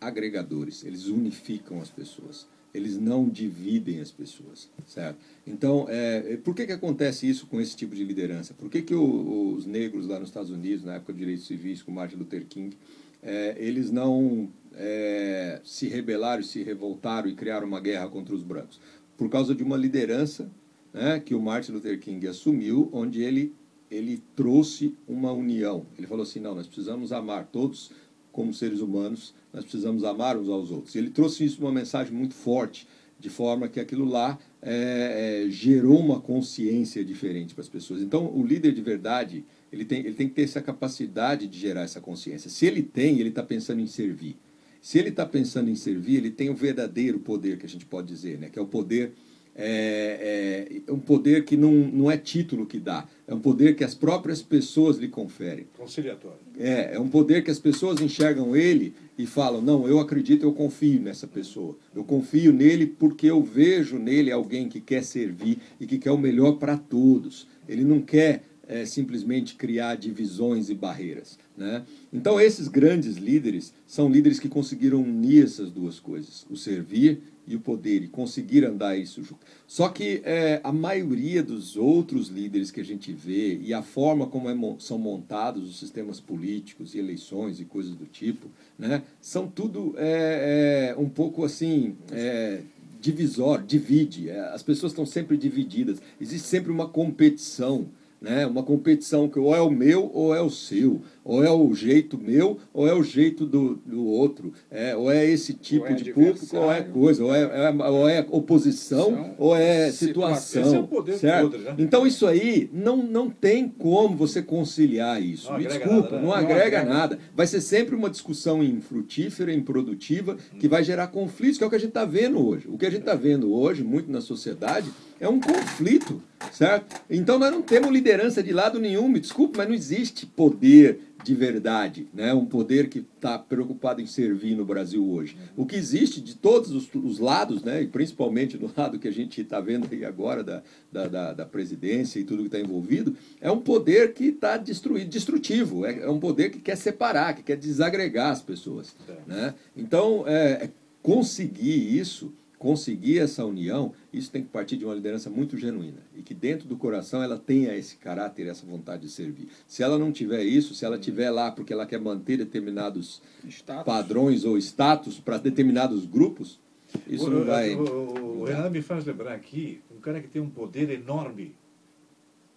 [0.00, 2.48] agregadores, eles unificam as pessoas,
[2.78, 5.18] eles não dividem as pessoas, certo?
[5.46, 8.54] Então, é, por que, que acontece isso com esse tipo de liderança?
[8.54, 11.82] Por que, que o, os negros lá nos Estados Unidos, na época de direitos civis,
[11.82, 12.76] com Martin Luther King,
[13.22, 18.80] é, eles não é, se rebelaram, se revoltaram e criaram uma guerra contra os brancos?
[19.16, 20.50] Por causa de uma liderança
[20.92, 23.54] né, que o Martin Luther King assumiu, onde ele,
[23.90, 25.86] ele trouxe uma união.
[25.96, 27.90] Ele falou assim: não, nós precisamos amar todos
[28.38, 30.94] como seres humanos, nós precisamos amar uns aos outros.
[30.94, 32.86] Ele trouxe isso uma mensagem muito forte,
[33.18, 38.00] de forma que aquilo lá é, é, gerou uma consciência diferente para as pessoas.
[38.00, 41.80] Então, o líder de verdade, ele tem, ele tem que ter essa capacidade de gerar
[41.80, 42.48] essa consciência.
[42.48, 44.36] Se ele tem, ele está pensando em servir.
[44.80, 48.06] Se ele está pensando em servir, ele tem o verdadeiro poder, que a gente pode
[48.06, 48.48] dizer, né?
[48.48, 49.14] que é o poder
[49.60, 53.82] é, é, um poder que não, não é título que dá, é um poder que
[53.82, 55.66] as próprias pessoas lhe conferem.
[55.76, 56.38] Conciliatório.
[56.56, 60.52] É, é um poder que as pessoas enxergam ele e falam: não, eu acredito, eu
[60.52, 61.76] confio nessa pessoa.
[61.94, 66.18] Eu confio nele porque eu vejo nele alguém que quer servir e que quer o
[66.18, 67.48] melhor para todos.
[67.68, 71.38] Ele não quer é, simplesmente criar divisões e barreiras.
[71.56, 71.84] Né?
[72.12, 77.56] Então, esses grandes líderes são líderes que conseguiram unir essas duas coisas: o servir e
[77.56, 79.40] o poder, e conseguir andar isso junto.
[79.66, 84.26] Só que é, a maioria dos outros líderes que a gente vê e a forma
[84.26, 89.48] como é, são montados os sistemas políticos e eleições e coisas do tipo, né, são
[89.48, 91.96] tudo é, é, um pouco assim.
[92.12, 92.60] É,
[93.00, 94.28] divisório, divide.
[94.28, 96.02] É, as pessoas estão sempre divididas.
[96.20, 97.88] Existe sempre uma competição
[98.20, 98.46] né?
[98.46, 102.18] Uma competição que ou é o meu ou é o seu, ou é o jeito
[102.18, 106.12] meu ou é o jeito do, do outro, é, ou é esse tipo é de
[106.12, 110.62] público ou é coisa, ou é, é ou é oposição ou é situação.
[110.62, 111.50] Esse é o poder certo?
[111.50, 111.74] Poder, né?
[111.78, 115.50] Então isso aí não, não tem como você conciliar isso.
[115.50, 116.22] Não Me desculpa, nada, né?
[116.22, 117.18] não, não, agrega, agrega nada.
[117.34, 121.76] Vai ser sempre uma discussão infrutífera, improdutiva, que vai gerar conflitos, que é o que
[121.76, 122.68] a gente está vendo hoje.
[122.68, 127.00] O que a gente está vendo hoje, muito na sociedade, é um conflito, certo?
[127.10, 131.34] Então nós não temos liderança de lado nenhum, me desculpe, mas não existe poder de
[131.34, 132.32] verdade, né?
[132.32, 135.36] um poder que está preocupado em servir no Brasil hoje.
[135.56, 137.82] O que existe de todos os, os lados, né?
[137.82, 141.46] e principalmente do lado que a gente está vendo aí agora da, da, da, da,
[141.46, 146.08] presidência e tudo que está envolvido, é um poder que está destruído, destrutivo, é, é,
[146.08, 148.94] um poder que quer separar, que quer desagregar as pessoas.
[149.26, 149.54] Né?
[149.76, 150.70] Então, é, é
[151.02, 156.22] conseguir isso conseguir essa união, isso tem que partir de uma liderança muito genuína e
[156.22, 159.48] que dentro do coração ela tenha esse caráter, essa vontade de servir.
[159.66, 163.84] Se ela não tiver isso, se ela tiver lá porque ela quer manter determinados status.
[163.84, 166.58] padrões ou status para determinados grupos,
[167.06, 167.74] isso o, não vai.
[167.74, 171.54] O, o, o Renan me faz lembrar aqui um cara que tem um poder enorme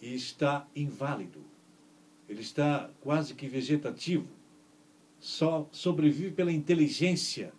[0.02, 1.40] e está inválido.
[2.28, 4.28] Ele está quase que vegetativo.
[5.20, 7.54] Só sobrevive pela inteligência.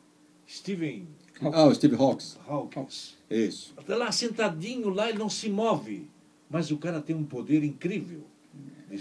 [0.48, 1.06] Steven
[1.52, 2.38] ah, o Steve Hawkes.
[2.46, 3.16] Hawkins.
[3.30, 3.74] Isso.
[3.78, 6.08] Está lá sentadinho lá, ele não se move.
[6.48, 8.24] Mas o cara tem um poder incrível.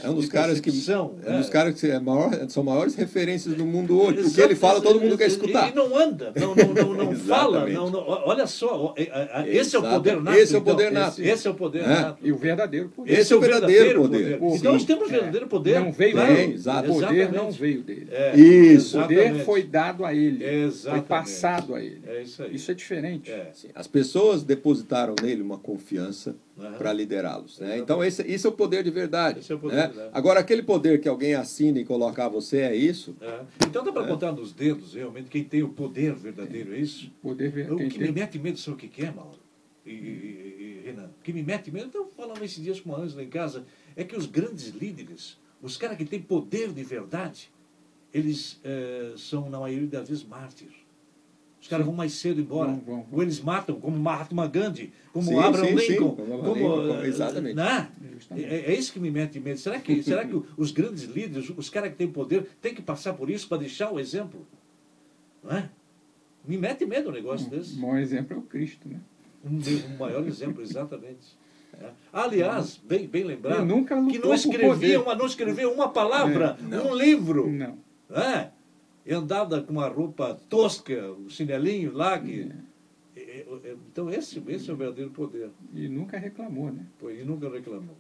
[0.01, 1.51] É um dos caras que são, é um dos é.
[1.51, 4.19] caras que é maior, são maiores referências do mundo hoje.
[4.19, 5.69] Exato, o que ele fala, todo mundo quer escutar.
[5.69, 7.67] E não anda, não, não, não, não fala.
[7.67, 10.38] Não, não, olha só, é, é, esse é o poder nato.
[10.38, 11.01] Esse é o poder então.
[11.01, 11.21] nato.
[11.21, 12.19] Esse, esse, é o poder nato.
[12.21, 13.12] E o verdadeiro poder.
[13.12, 14.38] Esse, esse é o verdadeiro poder.
[14.38, 14.58] poder.
[14.58, 15.80] Então nós temos verdadeiro poder.
[15.82, 16.56] Não veio dele.
[16.58, 18.08] O poder não veio dele.
[18.36, 18.97] isso.
[18.97, 20.43] O poder foi dado a ele.
[20.43, 21.08] Exatamente.
[21.08, 22.01] Foi passado a ele.
[22.08, 22.56] É isso aí.
[22.56, 23.32] Isso é diferente.
[23.75, 26.36] As pessoas depositaram nele uma confiança
[26.77, 27.60] para liderá-los.
[27.60, 27.77] Né?
[27.77, 29.39] Então, esse, esse é o poder de verdade.
[29.39, 30.10] Esse é o poder né?
[30.13, 33.15] Agora, aquele poder que alguém assina e colocar você é isso.
[33.22, 33.41] É.
[33.67, 34.08] Então, dá para é.
[34.08, 37.12] contar nos dedos, realmente, quem tem o poder verdadeiro, é isso?
[37.22, 37.89] Poder verdadeiro.
[37.89, 39.39] O que me mete medo, sabe o que, que é, Mauro?
[39.86, 41.08] E, e, e, Renan?
[41.20, 43.65] O que me mete medo, então, falando esses dias com a Ângela em casa,
[43.96, 47.52] é que os grandes líderes, os caras que têm poder de verdade,
[48.13, 50.81] eles é, são, na maioria das vezes, mártires.
[51.62, 52.71] Os caras vão mais cedo embora.
[52.71, 56.15] Vão, vão, Ou eles matam, como Mahatma Gandhi, como sim, Abraham sim, Lincoln.
[56.15, 57.56] Sim, como, como, eh, exatamente.
[57.56, 57.88] Né?
[58.32, 59.60] É, é, isso que me mete medo.
[59.60, 63.13] Será que, será que os grandes líderes, os caras que têm poder, têm que passar
[63.13, 64.45] por isso para deixar o exemplo?
[65.43, 65.69] Não é?
[66.43, 67.76] Me mete medo um negócio um, desse.
[67.76, 69.00] O maior exemplo é o Cristo, né?
[69.45, 71.39] Um, um maior exemplo, exatamente.
[71.82, 71.89] É.
[72.12, 77.50] Aliás, bem, bem lembrado, que não escrevia, uma, não escrevia uma palavra, é, um livro.
[77.50, 77.78] Não.
[78.10, 78.50] É?
[79.10, 82.52] Andava com uma roupa tosca, o chinelinho lá, que
[83.16, 85.50] é, é, então esse, esse é o verdadeiro poder.
[85.74, 86.86] E nunca reclamou, né?
[87.00, 87.96] Pô, e nunca reclamou.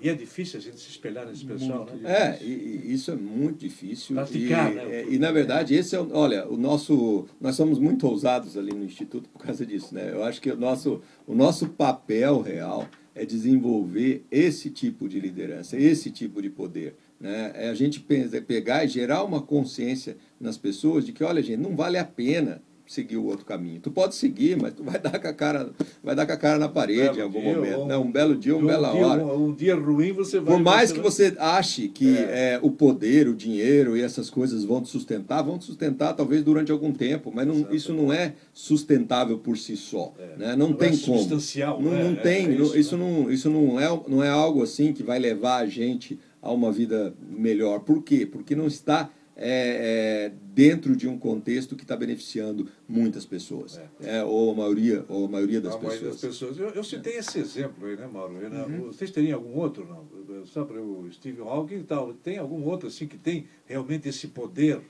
[0.00, 2.12] E é difícil a gente se espelhar nesse pessoal, muito né?
[2.12, 4.14] É, e, e, isso é muito difícil.
[4.14, 4.82] Praticar, e, né?
[4.90, 8.74] É, e, na verdade, esse é o, olha, o nosso, nós somos muito ousados ali
[8.74, 10.10] no Instituto por causa disso, né?
[10.12, 15.78] Eu acho que o nosso, o nosso papel real é desenvolver esse tipo de liderança,
[15.78, 16.94] esse tipo de poder.
[17.20, 17.52] Né?
[17.54, 21.74] É a gente pegar e gerar uma consciência nas pessoas de que, olha, gente, não
[21.74, 23.80] vale a pena seguir o outro caminho.
[23.80, 25.70] Tu pode seguir, mas tu vai dar com a cara,
[26.02, 27.80] vai dar com a cara na parede um em algum dia, momento.
[27.80, 27.96] Um, né?
[27.96, 29.24] um belo dia, uma um bela dia, hora.
[29.24, 30.54] Um, um, dia ruim você vai.
[30.54, 32.36] Por mais que você ache que é.
[32.56, 36.42] É, o poder, o dinheiro e essas coisas vão te sustentar, vão te sustentar talvez
[36.42, 40.14] durante algum tempo, mas não, isso não é sustentável por si só.
[40.18, 40.38] É.
[40.38, 40.56] Né?
[40.56, 41.18] Não, não, tem é como.
[41.18, 42.46] Substancial, não, não tem.
[42.46, 43.04] É isso, isso, né?
[43.04, 46.72] não, isso não, é, não é algo assim que vai levar a gente a uma
[46.72, 47.80] vida melhor.
[47.80, 48.24] Por quê?
[48.24, 54.18] Porque não está é, é, dentro de um contexto que está beneficiando muitas pessoas, é.
[54.18, 54.24] é.
[54.24, 56.00] ou a maioria, ou a maioria das a pessoas.
[56.00, 56.58] Maioria das pessoas.
[56.58, 58.34] Eu, eu citei esse exemplo aí, né, Mauro?
[58.34, 58.86] Uhum.
[58.86, 60.46] Vocês teriam algum outro, não?
[60.46, 62.14] Só para o Stephen Hawking e tal.
[62.14, 64.80] Tem algum outro assim que tem realmente esse poder?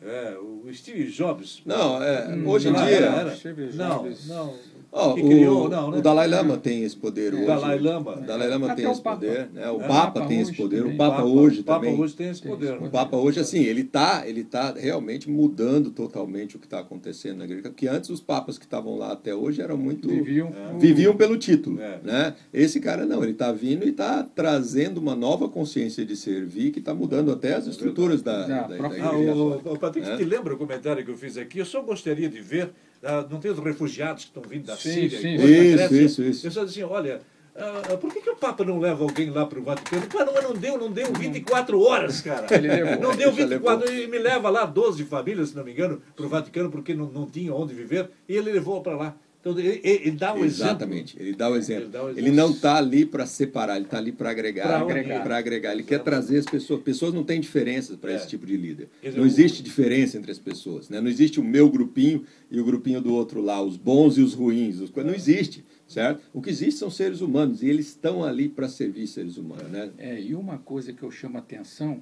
[0.00, 1.62] É, o Steve Jobs.
[1.64, 2.84] Não, é, hum, hoje em dia.
[2.84, 3.36] Era,
[3.74, 4.54] não, não.
[4.96, 5.98] Oh, criou, o, não, né?
[5.98, 7.46] o Dalai Lama tem esse poder o hoje.
[7.46, 8.12] Dalai Lama.
[8.12, 9.48] O Dalai Lama Até tem esse poder.
[9.52, 9.68] Né?
[9.68, 10.86] O é, Papa, Papa tem esse poder.
[10.86, 12.00] O Papa, Papa hoje o Papa também.
[12.00, 12.80] hoje tem esse poder.
[12.80, 17.38] O Papa hoje, assim, ele está ele tá realmente mudando totalmente o que está acontecendo
[17.38, 17.62] na igreja.
[17.64, 20.06] Porque antes os papas que estavam lá até hoje eram muito.
[20.06, 20.78] Viviam, é.
[20.78, 21.80] viviam pelo título.
[21.80, 21.98] É.
[22.00, 22.34] Né?
[22.52, 26.78] Esse cara não, ele está vindo e está trazendo uma nova consciência de servir que
[26.78, 29.04] está mudando até as estruturas da, da, da, igreja.
[29.06, 30.16] Ah, o, o Patrick, é?
[30.16, 31.58] te lembra o comentário que eu fiz aqui?
[31.58, 32.70] Eu só gostaria de ver
[33.04, 35.20] ah, não tem os refugiados que estão vindo da sim, Síria?
[35.20, 36.46] Sim, isso, isso, isso.
[36.46, 37.20] Eu só assim, olha,
[37.54, 40.06] uh, por que, que o Papa não leva alguém lá para o Vaticano?
[40.06, 42.46] Pá, não, não deu, não deu 24 horas, cara.
[42.50, 43.00] Ele levou.
[43.00, 43.90] Não deu 24 horas.
[43.90, 47.06] Ele me leva lá 12 famílias, se não me engano, para o Vaticano, porque não,
[47.06, 49.16] não tinha onde viver, e ele levou para lá.
[49.44, 51.28] Então, ele, ele dá o Exatamente, exemplo.
[51.28, 51.82] ele dá o exemplo.
[51.84, 52.28] Ele, dá o exemplo.
[52.28, 54.62] ele não está ali para separar, ele está ali para agregar.
[54.62, 55.00] Para agregar.
[55.00, 55.36] agregar.
[55.36, 55.72] agregar.
[55.72, 55.86] Ele Exatamente.
[55.86, 56.82] quer trazer as pessoas.
[56.82, 58.16] Pessoas não têm diferença para é.
[58.16, 58.88] esse tipo de líder.
[59.02, 60.88] Dizer, não existe diferença entre as pessoas.
[60.88, 60.98] Né?
[60.98, 64.32] Não existe o meu grupinho e o grupinho do outro lá, os bons e os
[64.32, 64.80] ruins.
[64.80, 64.90] Os...
[64.90, 66.22] Não existe, certo?
[66.32, 69.70] O que existe são seres humanos e eles estão ali para servir seres humanos.
[69.70, 69.90] Né?
[69.98, 72.00] É, e uma coisa que eu chamo a atenção,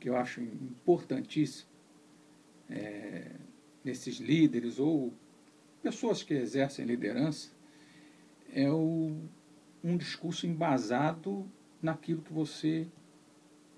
[0.00, 1.68] que eu acho importantíssimo,
[2.68, 3.26] é,
[3.84, 5.12] nesses líderes ou
[5.84, 7.50] pessoas que exercem liderança,
[8.50, 9.14] é o,
[9.82, 11.46] um discurso embasado
[11.82, 12.88] naquilo que você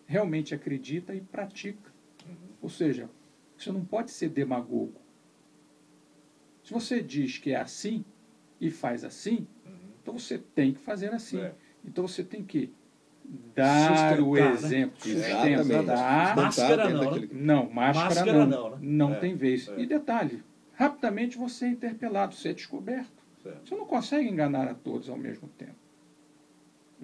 [0.06, 1.92] realmente acredita e pratica.
[2.62, 3.10] Ou seja,
[3.58, 5.00] você não pode ser demagogo.
[6.62, 8.04] Se você diz que é assim
[8.60, 9.48] e faz assim,
[10.00, 11.40] então você tem que fazer assim.
[11.40, 11.54] É.
[11.84, 12.72] Então você tem que
[13.52, 14.52] dar o né?
[14.52, 15.08] exemplo.
[15.08, 15.58] Né?
[15.58, 16.36] Sustentar.
[16.36, 17.28] Máscara não, né?
[17.32, 18.46] Não, máscara, máscara não.
[18.46, 18.78] Não, né?
[18.80, 19.18] não é.
[19.18, 19.68] tem vez.
[19.68, 19.80] É.
[19.80, 20.42] E detalhe,
[20.76, 23.24] rapidamente você é interpelado, você é descoberto.
[23.42, 23.68] Certo.
[23.68, 25.74] Você não consegue enganar a todos ao mesmo tempo.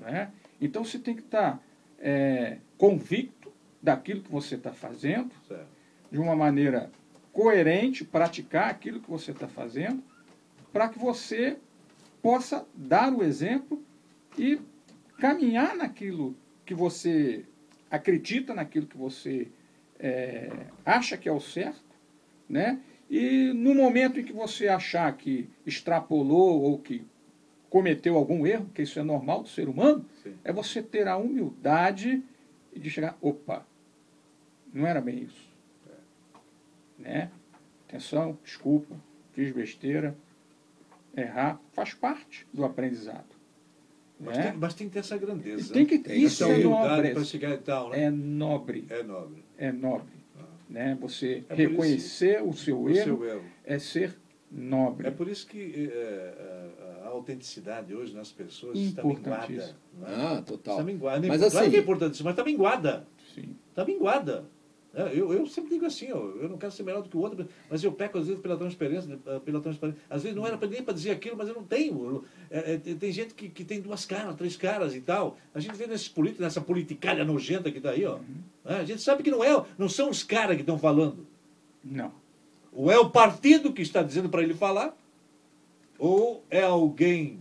[0.05, 0.29] é?
[0.61, 1.61] Então você tem que estar
[1.99, 5.67] é, convicto daquilo que você está fazendo, certo.
[6.11, 6.91] de uma maneira
[7.33, 10.03] coerente, praticar aquilo que você está fazendo,
[10.73, 11.57] para que você
[12.21, 13.83] possa dar o exemplo
[14.39, 14.61] e
[15.19, 17.45] caminhar naquilo que você
[17.91, 19.49] acredita, naquilo que você
[19.99, 20.51] é,
[20.85, 21.81] acha que é o certo,
[22.49, 22.81] né?
[23.13, 27.05] E no momento em que você achar que extrapolou ou que
[27.69, 30.35] cometeu algum erro, que isso é normal do ser humano, Sim.
[30.43, 32.23] é você ter a humildade
[32.75, 33.67] de chegar, opa,
[34.73, 35.47] não era bem isso.
[35.91, 37.03] É.
[37.03, 37.31] Né?
[37.87, 38.97] Atenção, desculpa,
[39.35, 40.17] fiz besteira,
[41.15, 43.37] errar, faz parte do aprendizado.
[44.19, 44.43] Mas, né?
[44.45, 45.75] tem, mas tem que ter essa grandeza.
[45.75, 47.11] tem que, ter isso é nobre.
[47.11, 48.05] Para chegar e tal, né?
[48.05, 48.87] É nobre.
[48.89, 49.45] É nobre.
[49.59, 50.22] É nobre.
[50.73, 50.97] Né?
[51.03, 54.19] Você é reconhecer isso, o, seu, o erro seu erro é ser
[54.51, 55.07] nobre.
[55.07, 59.53] É por isso que é, a, a autenticidade hoje nas pessoas está minguada.
[59.53, 59.75] É?
[60.07, 60.75] Ah, total.
[60.77, 61.29] Está minguada.
[61.29, 63.07] Mas claro assim, que é importante, mas está minguada.
[63.35, 63.55] Sim.
[63.69, 64.47] Está minguada.
[64.95, 67.21] É, eu, eu sempre digo assim, ó, eu não quero ser melhor do que o
[67.21, 70.01] outro, mas eu peco às vezes pela transparência, eh, pela transparência.
[70.09, 72.25] Às vezes não era nem para dizer aquilo, mas eu não tenho.
[72.51, 75.39] É, é, tem gente que, que tem duas caras, três caras e tal.
[75.55, 78.17] A gente vê nesses políticos, nessa politicalha nojenta que está aí, ó.
[78.17, 78.43] Uhum.
[78.67, 81.27] É, a gente sabe que não é, não são os caras que estão falando.
[81.83, 82.13] Não.
[82.71, 84.95] Ou é o partido que está dizendo para ele falar,
[85.99, 87.39] ou é alguém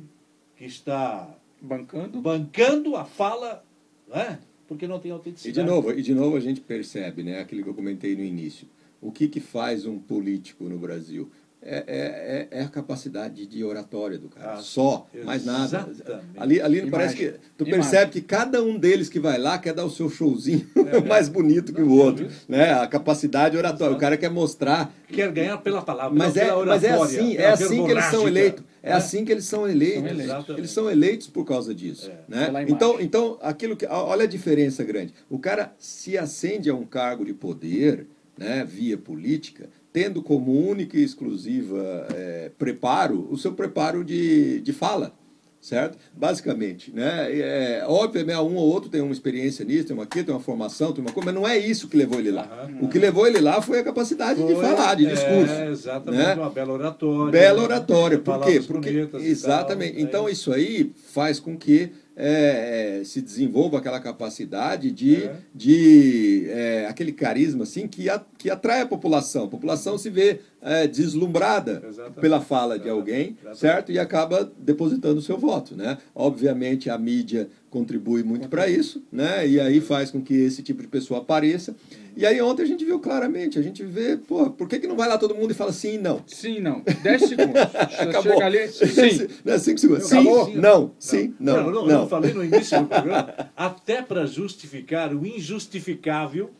[0.55, 3.63] que está bancando, bancando a fala,
[4.07, 4.39] né?
[4.71, 5.59] Porque não tem autenticidade.
[5.59, 8.23] E de novo, e de novo a gente percebe, né, aquilo que eu comentei no
[8.23, 8.65] início.
[9.01, 11.29] O que, que faz um político no Brasil?
[11.63, 14.53] é, é, é, a capacidade de oratória do cara.
[14.53, 15.87] Ah, Só, mais nada.
[16.35, 16.89] Ali, ali Imagem.
[16.89, 17.33] parece que.
[17.55, 17.81] Tu Imagem.
[17.81, 21.29] percebe que cada um deles que vai lá quer dar o seu showzinho é, mais
[21.29, 22.27] bonito que o outro.
[22.49, 22.73] Né?
[22.73, 23.95] A capacidade oratória.
[23.95, 24.91] O cara quer mostrar.
[25.07, 26.17] Quer ganhar pela palavra.
[26.17, 28.63] Mas, é, mas é assim, é assim que eles são eleitos.
[28.83, 30.01] É, assim que eles são eleitos.
[30.01, 30.57] São eleitos.
[30.57, 32.09] Eles são eleitos por causa disso.
[32.09, 32.19] É.
[32.27, 32.65] Né?
[32.67, 33.85] Então, então, aquilo que.
[33.85, 35.13] Olha a diferença grande.
[35.29, 40.97] O cara se acende a um cargo de poder, né, via política, tendo como única
[40.97, 45.13] e exclusiva é, preparo o seu preparo de, de fala,
[45.61, 45.97] certo?
[46.13, 47.27] Basicamente, né?
[47.31, 50.91] É, obviamente, um ou outro tem uma experiência nisso, tem uma aqui, tem uma formação,
[50.91, 52.67] tem uma coisa, mas não é isso que levou ele lá.
[52.67, 52.85] Uhum.
[52.85, 55.53] O que levou ele lá foi a capacidade foi, de falar, de discurso.
[55.53, 56.33] É, exatamente, né?
[56.33, 57.31] uma bela oratória.
[57.31, 58.59] Bela oratória, por quê?
[58.65, 59.93] Porque, exatamente.
[59.93, 65.23] Tal, é então, isso aí faz com que é, é, se desenvolva aquela capacidade de,
[65.23, 65.35] é.
[65.53, 69.45] de é, aquele carisma assim que, a, que atrai a população.
[69.45, 72.19] A população se vê é, deslumbrada Exatamente.
[72.19, 73.59] pela fala de alguém, Exatamente.
[73.59, 73.91] certo?
[73.91, 75.97] E acaba depositando o seu voto, né?
[76.13, 79.47] Obviamente a mídia contribui muito para isso, né?
[79.47, 81.75] E aí faz com que esse tipo de pessoa apareça.
[82.15, 84.95] E aí ontem a gente viu claramente, a gente vê, pô, por que, que não
[84.95, 86.21] vai lá todo mundo e fala sim e não?
[86.27, 86.81] Sim não.
[86.81, 87.61] 10 segundos.
[87.61, 88.33] Acabou.
[88.33, 89.27] Chega ali, sim.
[89.45, 90.05] Não, 5 segundos.
[90.05, 90.45] Sim, Acabou?
[90.45, 91.55] Sim, não, sim, não.
[91.55, 92.01] Não, não, não.
[92.01, 96.51] Eu falei no início do programa, até para justificar o injustificável,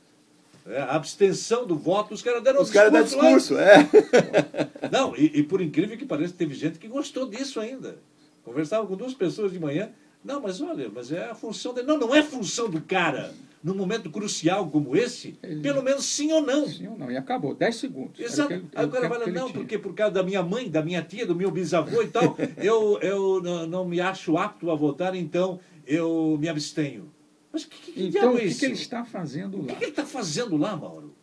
[0.66, 3.90] é, a abstenção do voto, os caras deram Os caras deram discurso, é.
[4.92, 7.98] Não, e, e, por incrível que pareça, teve gente que gostou disso ainda.
[8.44, 9.90] Conversava com duas pessoas de manhã.
[10.24, 11.88] Não, mas olha, mas é a função dele.
[11.88, 13.32] Não, não é função do cara
[13.64, 15.62] num momento crucial como esse, ele...
[15.62, 16.68] pelo menos sim ou não.
[16.68, 18.20] Sim ou não, e acabou, 10 segundos.
[18.20, 18.54] Exato.
[18.54, 21.26] Ele, Aí o cara fala, não, porque por causa da minha mãe, da minha tia,
[21.26, 25.60] do meu bisavô e tal, eu, eu não, não me acho apto a votar, então
[25.86, 27.12] eu me abstenho.
[27.52, 29.64] Mas que, que então, o que, que, ele está fazendo lá?
[29.64, 31.14] O que, que ele está fazendo lá, Mauro?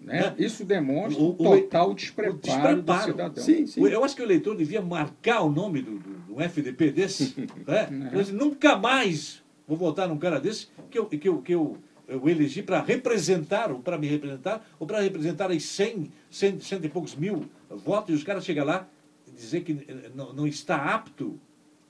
[0.00, 0.20] Né?
[0.20, 0.34] né?
[0.38, 3.44] Isso demonstra o, o total despreparo, o despreparo, do cidadão.
[3.44, 3.84] Sim, sim.
[3.84, 7.34] Eu acho que o eleitor devia marcar o nome do, do, do FDP desse.
[7.66, 7.88] né?
[7.90, 8.36] Uhum.
[8.36, 11.76] Nunca mais vou votar num cara desse que eu, que eu, que eu,
[12.08, 16.84] eu elegi para representar, ou para me representar, ou para representar as 100, 100, cento
[16.86, 18.88] e poucos mil votos, e os caras chegam lá
[19.26, 19.74] e dizer que
[20.14, 21.38] não, não está apto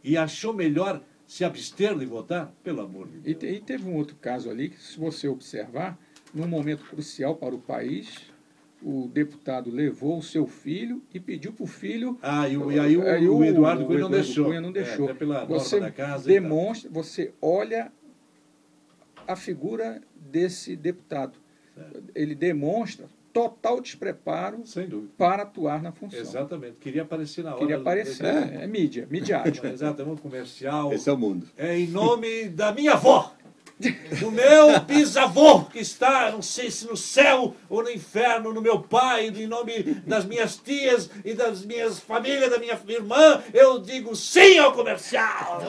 [0.02, 3.42] e achou melhor se abster de votar, pelo amor de Deus.
[3.42, 5.98] E, e teve um outro caso ali que, se você observar,
[6.34, 8.32] num momento crucial para o país,
[8.82, 12.18] o deputado levou o seu filho e pediu para o filho.
[12.22, 14.46] Ah, e, o, e aí o, aí o, o Eduardo Cunha não deixou.
[14.46, 15.10] Cunha não deixou.
[15.10, 17.92] É, pela você da casa demonstra, você olha
[19.26, 21.38] a figura desse deputado.
[21.74, 22.02] Certo.
[22.14, 24.64] Ele demonstra total despreparo
[25.16, 26.18] para atuar na função.
[26.18, 26.76] Exatamente.
[26.80, 27.60] Queria aparecer na hora.
[27.60, 28.24] Queria aparecer.
[28.24, 29.66] É, é mídia, midiático.
[29.66, 30.92] Exatamente, comercial.
[30.92, 31.46] Esse é o mundo.
[31.56, 33.32] É em nome da minha avó
[34.20, 38.80] do meu bisavô, que está, não sei se no céu ou no inferno, no meu
[38.80, 44.16] pai, em nome das minhas tias e das minhas famílias, da minha irmã, eu digo
[44.16, 45.62] sim ao comercial.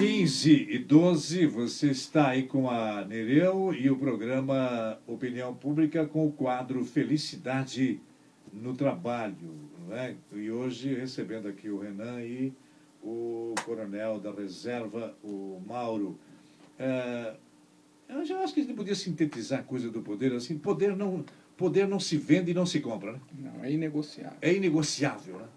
[0.00, 6.26] 15 e 12, você está aí com a Nereu e o programa Opinião Pública com
[6.26, 8.00] o quadro Felicidade
[8.50, 9.36] no Trabalho.
[9.86, 10.16] Não é?
[10.32, 12.50] E hoje recebendo aqui o Renan e
[13.02, 16.18] o coronel da reserva, o Mauro.
[16.78, 17.34] É,
[18.08, 21.24] eu já acho que a gente podia sintetizar a coisa do poder assim: poder não,
[21.56, 23.20] poder não se vende e não se compra, né?
[23.38, 24.38] Não, é inegociável.
[24.40, 25.48] É inegociável, né?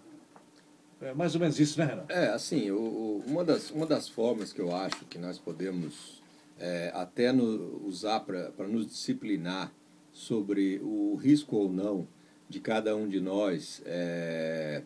[1.00, 2.04] É mais ou menos isso, né, Renan?
[2.08, 6.22] É, assim, o, o, uma, das, uma das formas que eu acho que nós podemos
[6.58, 9.72] é, até no, usar para nos disciplinar
[10.12, 12.06] sobre o risco ou não
[12.48, 14.82] de cada um de nós é,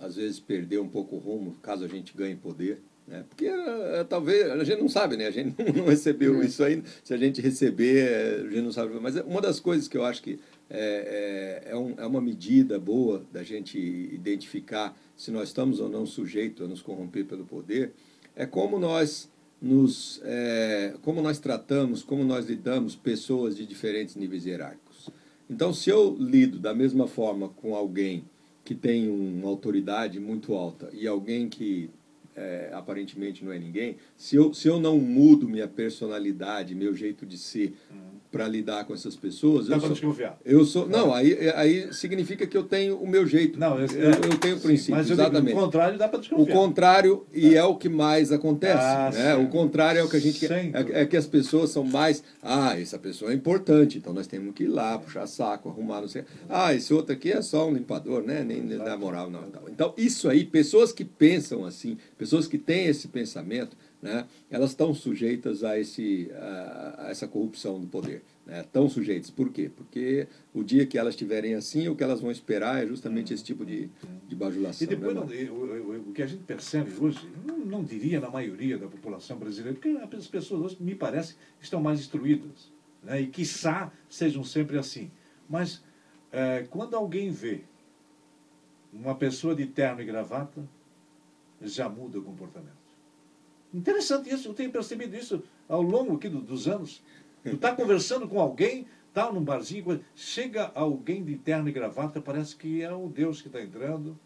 [0.00, 2.80] às vezes perder um pouco o rumo, caso a gente ganhe poder.
[3.06, 3.24] Né?
[3.28, 5.26] Porque é, talvez, a gente não sabe, né?
[5.26, 6.42] A gente não recebeu uhum.
[6.42, 6.84] isso ainda.
[7.02, 8.98] Se a gente receber, é, a gente não sabe.
[9.00, 12.78] Mas uma das coisas que eu acho que é, é, é, um, é uma medida
[12.78, 17.92] boa da gente identificar se nós estamos ou não sujeitos a nos corromper pelo poder,
[18.36, 19.30] é como nós
[19.60, 25.10] nos é, como nós tratamos, como nós lidamos pessoas de diferentes níveis hierárquicos.
[25.50, 28.24] Então, se eu lido da mesma forma com alguém
[28.68, 31.88] que tem uma autoridade muito alta e alguém que
[32.38, 37.26] é, aparentemente não é ninguém, se eu, se eu não mudo minha personalidade, meu jeito
[37.26, 39.68] de ser, uhum para lidar com essas pessoas.
[39.68, 40.38] Dá para desconfiar.
[40.44, 43.58] Eu sou, não, aí, aí significa que eu tenho o meu jeito.
[43.58, 45.54] Não, eu, eu, eu tenho princípios, mas exatamente.
[45.54, 46.54] o contrário dá para desconfiar.
[46.54, 47.58] O contrário, e é.
[47.58, 48.82] é o que mais acontece.
[48.82, 49.34] Ah, né?
[49.36, 50.70] O contrário é o que a gente quer.
[50.74, 52.22] É, é, que as pessoas são mais.
[52.42, 56.08] Ah, essa pessoa é importante, então nós temos que ir lá, puxar saco, arrumar, não
[56.08, 56.24] sei.
[56.48, 58.44] Ah, esse outro aqui é só um limpador, né?
[58.44, 59.44] Nem, dá moral, não.
[59.68, 64.92] Então, isso aí, pessoas que pensam assim, pessoas que têm esse pensamento, né, elas estão
[64.92, 68.22] sujeitas a, esse, a, a essa corrupção do poder.
[68.44, 69.30] Né, tão sujeitas.
[69.30, 69.70] Por quê?
[69.74, 73.44] Porque o dia que elas estiverem assim, o que elas vão esperar é justamente esse
[73.44, 73.88] tipo de,
[74.26, 74.86] de bajulação.
[74.86, 78.30] E depois, né, o, o, o, que a gente percebe hoje, não, não, diria na
[78.30, 82.72] maioria da população brasileira, porque as pessoas hoje, me parece, estão mais instruídas.
[83.02, 85.10] Né, e quiçá sejam sempre assim.
[85.48, 85.82] Mas
[86.32, 87.62] é, quando alguém vê
[88.92, 90.66] uma pessoa de terno e gravata,
[91.62, 92.76] já muda o comportamento.
[93.72, 97.02] Interessante isso, eu tenho percebido isso ao longo aqui do, dos anos.
[97.42, 102.56] Tu está conversando com alguém, está num barzinho, chega alguém de terno e gravata, parece
[102.56, 104.18] que é o Deus que está entrando.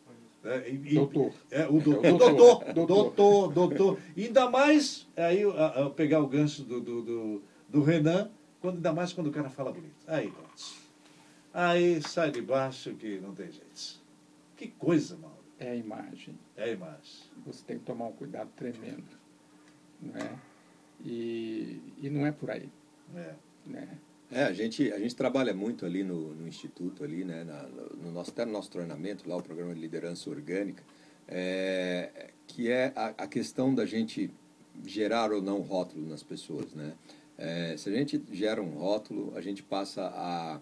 [0.45, 1.33] É, e, doutor.
[1.51, 3.99] É, o, do, é o doutor, doutor, doutor, doutor.
[4.17, 8.29] Ainda mais, aí a, a pegar o gancho do, do, do, do, Renan,
[8.61, 9.95] quando, ainda mais quando o cara fala bonito.
[10.07, 10.83] Aí, pronto.
[11.55, 14.01] Aí sai de baixo que não tem jeito.
[14.57, 15.32] Que coisa, Mauro.
[15.63, 16.39] É a imagem.
[16.57, 17.31] É a imagem.
[17.47, 19.17] Você tem que tomar um cuidado tremendo.
[20.01, 20.39] Né?
[21.05, 22.69] E, e não é por aí.
[23.15, 23.35] É.
[23.65, 23.99] Né?
[24.31, 27.63] É, a gente, a gente trabalha muito ali no, no Instituto, ali, né, na,
[28.03, 30.83] no nosso, até no nosso treinamento, lá o programa de liderança orgânica,
[31.29, 34.31] é, que é a, a questão da gente
[34.87, 36.75] gerar ou não rótulo nas pessoas.
[36.75, 36.95] Né?
[37.39, 40.61] É, se a gente gera um rótulo, a gente passa a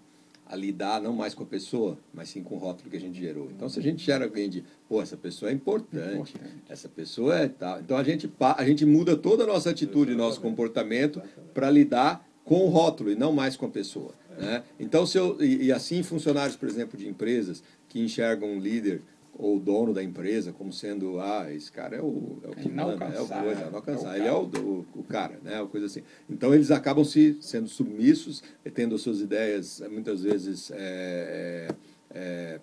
[0.50, 3.18] a lidar não mais com a pessoa, mas sim com o rótulo que a gente
[3.18, 3.48] gerou.
[3.54, 6.62] Então, se a gente gera alguém de, pô, essa pessoa é importante, importante.
[6.68, 7.78] essa pessoa é tal.
[7.78, 11.22] Então, a gente, a gente muda toda a nossa atitude, nosso comportamento
[11.54, 14.12] para lidar com o rótulo e não mais com a pessoa.
[14.36, 14.64] Né?
[14.78, 19.02] Então, se eu, e, e assim, funcionários, por exemplo, de empresas que enxergam um líder
[19.34, 22.68] ou o dono da empresa como sendo, ah, esse cara é o, é o que
[22.68, 24.14] manda, é o coisa, é não alcançar.
[24.14, 25.60] É ele é o, o, o, cara, né?
[25.60, 26.02] Uma coisa assim.
[26.28, 28.42] Então eles acabam se sendo submissos,
[28.74, 31.68] tendo suas ideias muitas vezes é,
[32.10, 32.60] é,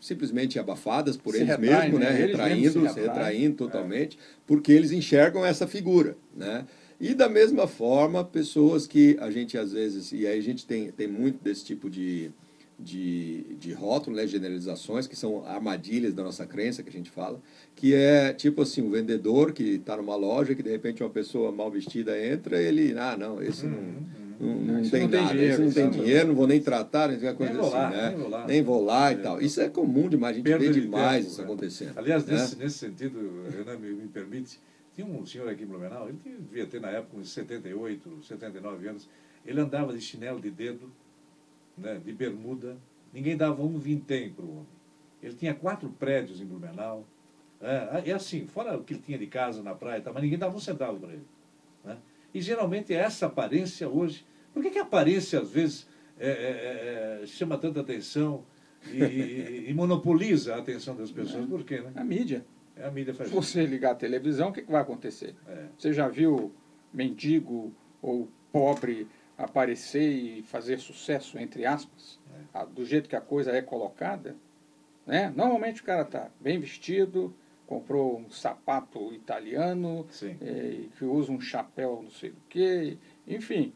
[0.00, 2.08] simplesmente abafadas por se eles mesmos, né?
[2.10, 6.66] Eles retraindo, se, se retraindo totalmente, porque eles enxergam essa figura, né?
[7.00, 10.92] E da mesma forma, pessoas que a gente às vezes, e aí a gente tem,
[10.92, 12.30] tem muito desse tipo de,
[12.78, 17.40] de, de rótulo, né, generalizações, que são armadilhas da nossa crença, que a gente fala,
[17.74, 21.52] que é tipo assim, um vendedor que está numa loja, que de repente uma pessoa
[21.52, 24.04] mal vestida entra, ele, ah, não, esse não, uhum,
[24.40, 24.64] não, uhum.
[24.64, 27.52] não, não tem, nada, dinheiro, esse não tem dinheiro, não vou nem tratar, nem coisa
[27.52, 28.08] nem assim, lá, né?
[28.08, 29.40] Nem vou lá, nem vou lá e tal.
[29.40, 31.44] Isso é comum demais, a gente vê demais tempo, isso né?
[31.44, 31.98] acontecendo.
[31.98, 32.34] Aliás, né?
[32.34, 34.58] nesse, nesse sentido, Renan, me, me permite,
[34.94, 39.08] tinha um senhor aqui em Blumenau, ele devia ter na época uns 78, 79 anos,
[39.46, 40.90] ele andava de chinelo de dedo,
[41.76, 42.76] né, de bermuda,
[43.12, 44.66] ninguém dava um vintém para o homem.
[45.22, 47.06] Ele tinha quatro prédios em Blumenau.
[47.60, 50.38] É, é assim, fora o que ele tinha de casa na praia, tá, mas ninguém
[50.38, 51.26] dava um centavo para ele.
[51.82, 51.96] Né?
[52.34, 54.26] E geralmente é essa aparência hoje.
[54.52, 58.44] Por que, que a aparência, às vezes, é, é, é chama tanta atenção
[58.92, 61.46] e, e, e, monopoliza a atenção das pessoas?
[61.46, 61.80] Por quê?
[61.80, 61.92] Né?
[61.96, 62.44] A mídia.
[62.76, 65.34] É a mídia faz Se você ligar a televisão, o que, que vai acontecer?
[65.46, 65.66] É.
[65.78, 66.52] Você já viu
[66.92, 67.72] mendigo
[68.02, 72.18] ou pobre aparecer e fazer sucesso, entre aspas,
[72.54, 72.66] é.
[72.66, 74.36] do jeito que a coisa é colocada,
[75.06, 75.32] né?
[75.34, 77.34] normalmente o cara está bem vestido,
[77.66, 80.06] comprou um sapato italiano,
[80.40, 83.72] é, que usa um chapéu não sei o quê, enfim.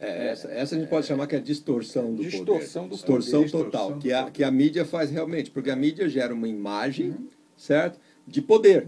[0.00, 2.88] É, essa, essa a gente pode chamar que é distorção do distorção poder.
[2.88, 3.64] Do distorção poder.
[3.64, 7.10] total, distorção que, a, que a mídia faz realmente, porque a mídia gera uma imagem,
[7.10, 7.28] uhum.
[7.56, 7.98] certo?
[8.24, 8.86] De poder.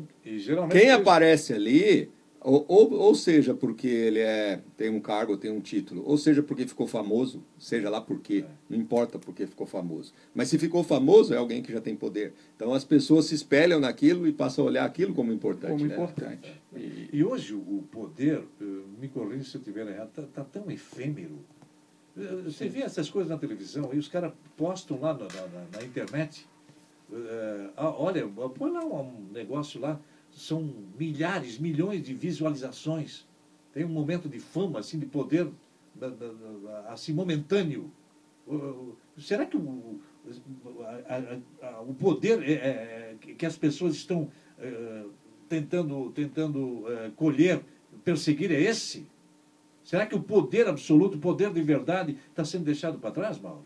[0.70, 2.11] Quem aparece ali
[2.43, 6.43] ou, ou, ou, seja, porque ele é, tem um cargo, tem um título, ou seja,
[6.43, 10.14] porque ficou famoso, seja lá por quê, não importa porque ficou famoso.
[10.34, 12.32] Mas se ficou famoso, é alguém que já tem poder.
[12.57, 15.72] Então as pessoas se espelham naquilo e passam a olhar aquilo como importante.
[15.72, 15.95] Como né?
[15.95, 16.62] importante.
[16.74, 18.64] E, e, hoje o poder, eh,
[18.99, 21.41] me corrija se eu estiver errado, está tá tão efêmero.
[22.16, 25.84] Eh, você vê essas coisas na televisão e os caras postam lá na, na, na
[25.84, 26.49] internet.
[27.11, 28.26] Uh, olha,
[28.57, 30.01] põe lá um negócio lá
[30.32, 33.26] são milhares, milhões de visualizações.
[33.72, 35.48] Tem um momento de fama, assim, de poder
[36.88, 37.90] assim momentâneo.
[39.18, 40.00] Será que o,
[41.62, 45.04] a, a, o poder é, é, que as pessoas estão é,
[45.48, 47.62] tentando, tentando é, colher,
[48.04, 49.06] perseguir é esse?
[49.84, 53.64] Será que o poder absoluto, o poder de verdade, está sendo deixado para trás, Mauro?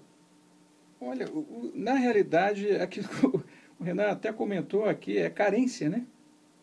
[1.00, 1.28] Olha,
[1.74, 3.44] na realidade, aquilo que o
[3.84, 6.06] Renan até comentou aqui é carência, né?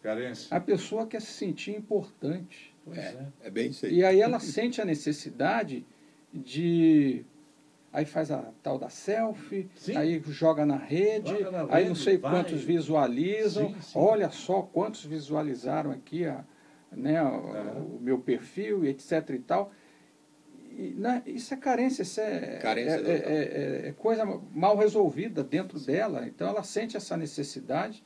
[0.01, 0.55] Carência.
[0.55, 2.73] A pessoa quer se sentir importante.
[2.91, 3.49] É, é, é.
[3.49, 3.95] bem isso aí.
[3.95, 5.85] E aí ela sente a necessidade
[6.33, 7.23] de.
[7.93, 9.97] Aí faz a tal da selfie, sim.
[9.97, 12.31] aí joga na rede, joga na aí rede, não sei vai.
[12.31, 13.67] quantos visualizam.
[13.73, 13.99] Sim, sim.
[13.99, 16.43] Olha só quantos visualizaram aqui a,
[16.89, 19.31] né, o, o meu perfil, etc.
[19.31, 19.73] e tal.
[20.71, 25.43] E, né, isso é carência, isso é, carência é, é, é, é, coisa mal resolvida
[25.43, 26.25] dentro dela.
[26.25, 28.01] Então ela sente essa necessidade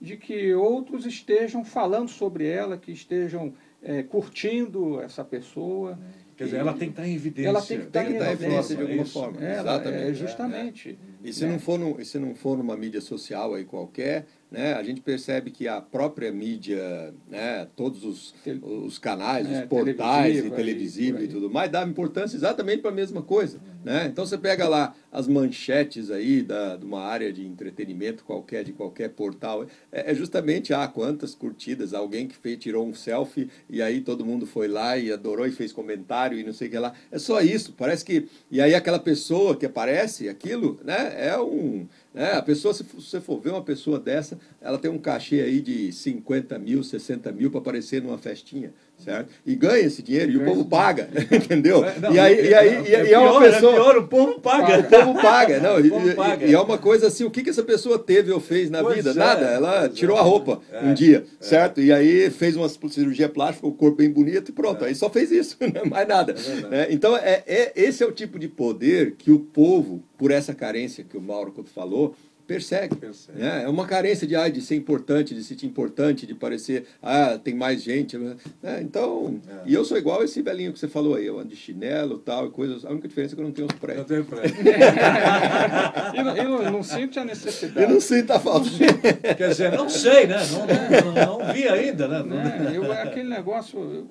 [0.00, 3.54] de que outros estejam falando sobre ela, que estejam
[3.86, 5.98] é, curtindo essa pessoa.
[6.36, 7.48] Quer dizer, ela tem que estar em evidência.
[7.48, 9.40] Ela tem que estar, tem que estar em evidência de alguma forma.
[9.40, 10.02] Ela, Exatamente.
[10.02, 10.98] É, justamente.
[11.24, 11.28] É.
[11.28, 14.82] E se, não for no, se não for numa mídia social aí qualquer, né, a
[14.82, 20.50] gente percebe que a própria mídia, né, todos os, os canais, é, os portais e
[20.50, 23.60] televisivos e tudo mais, dá importância exatamente para a mesma coisa.
[23.84, 24.06] Né?
[24.06, 28.72] Então você pega lá as manchetes aí da, de uma área de entretenimento qualquer, de
[28.72, 33.75] qualquer portal, é, é justamente, ah, quantas curtidas, alguém que fez, tirou um selfie e
[33.82, 36.78] aí todo mundo foi lá e adorou e fez comentário e não sei o que
[36.78, 36.92] lá.
[37.10, 38.28] É só isso, parece que...
[38.50, 43.20] E aí aquela pessoa que aparece, aquilo, né, é um é, a pessoa, se você
[43.20, 47.50] for ver uma pessoa dessa, ela tem um cachê aí de 50 mil, 60 mil
[47.50, 49.30] para aparecer numa festinha, certo?
[49.44, 51.82] E ganha esse dinheiro e o povo paga, entendeu?
[52.00, 53.72] Não, e aí, e aí é, e, é uma pessoa.
[53.72, 54.78] É pior, o povo paga.
[54.78, 55.76] O povo paga, não.
[55.86, 56.46] E, paga.
[56.46, 58.96] e, é uma coisa assim, o que, que essa pessoa teve ou fez na pois
[58.96, 59.10] vida?
[59.10, 59.46] É, Nada.
[59.46, 61.80] Ela tirou a roupa um dia, certo?
[61.80, 64.84] E aí fez uma cirurgia plástica, o corpo bem bonito e pronto.
[64.84, 66.34] Aí só fez isso, não mais nada.
[66.70, 70.54] É então, é, é, esse é o tipo de poder que o povo, por essa
[70.54, 72.14] carência que o Mauro falou,
[72.46, 72.96] persegue.
[72.96, 73.38] persegue.
[73.38, 73.64] Né?
[73.64, 77.38] É uma carência de, ah, de ser importante, de se sentir importante, de parecer, ah,
[77.42, 78.16] tem mais gente.
[78.16, 78.36] Né?
[78.62, 79.62] É, então, é.
[79.66, 82.46] e eu sou igual esse velhinho que você falou aí, eu ando de chinelo tal,
[82.46, 82.84] e coisas.
[82.84, 83.98] A única diferença é que eu não tenho os prédios.
[83.98, 84.56] Não tenho prédio.
[86.14, 87.82] e não, eu não, sinto a necessidade.
[87.82, 88.68] Eu não sinto a falta.
[89.36, 90.36] Quer dizer, não sei, né?
[90.50, 92.22] Não, não, não vi ainda, né?
[92.22, 93.78] Não, eu, aquele negócio.
[93.78, 94.06] Eu,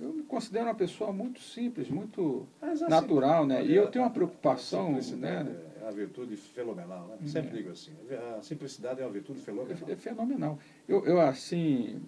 [0.00, 2.46] eu me considero uma pessoa muito simples, muito
[2.88, 3.64] natural, né?
[3.64, 5.46] E eu tenho uma preocupação, né?
[5.88, 7.08] Uma virtude fenomenal.
[7.08, 7.26] Né?
[7.26, 7.92] Sempre digo assim,
[8.36, 9.88] a simplicidade é uma virtude fenomenal.
[9.88, 10.58] É, é fenomenal.
[10.86, 12.00] Eu, eu, assim,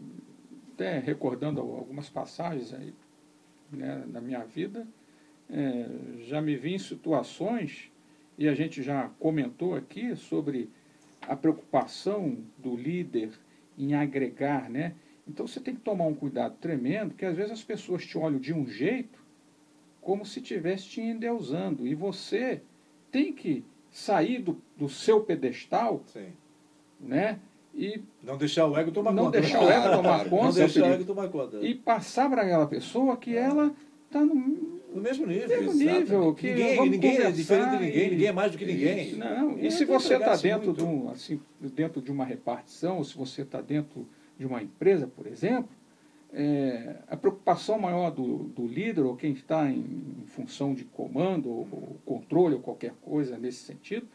[0.74, 2.94] até recordando algumas passagens aí,
[3.72, 4.86] né, na minha vida,
[5.48, 5.86] é,
[6.24, 7.90] já me vi em situações,
[8.38, 10.70] e a gente já comentou aqui sobre
[11.22, 13.30] a preocupação do líder
[13.76, 14.94] em agregar, né?
[15.28, 18.38] Então você tem que tomar um cuidado tremendo, porque às vezes as pessoas te olham
[18.38, 19.22] de um jeito
[20.00, 22.62] como se estivesse te endeusando, e você
[23.10, 26.28] tem que sair do, do seu pedestal, Sim.
[27.00, 27.38] né?
[27.74, 29.40] E não deixar o ego tomar não conta.
[29.40, 31.58] Deixar o ego tomar conta não deixar o ego tomar conta.
[31.60, 33.42] E passar para aquela pessoa que é.
[33.42, 33.72] ela
[34.06, 35.48] está no, no mesmo nível.
[35.48, 38.66] Mesmo nível que ninguém, ninguém é diferente de ninguém, e, ninguém é mais do que
[38.66, 39.14] ninguém.
[39.14, 43.04] Não, e, e se você está dentro, de um, assim, dentro de uma repartição, ou
[43.04, 44.06] se você está dentro
[44.38, 45.68] de uma empresa, por exemplo,
[46.32, 51.48] é, a preocupação maior do, do líder, ou quem está em, em função de comando,
[51.48, 54.06] ou, ou, controle, ou qualquer coisa nesse sentido,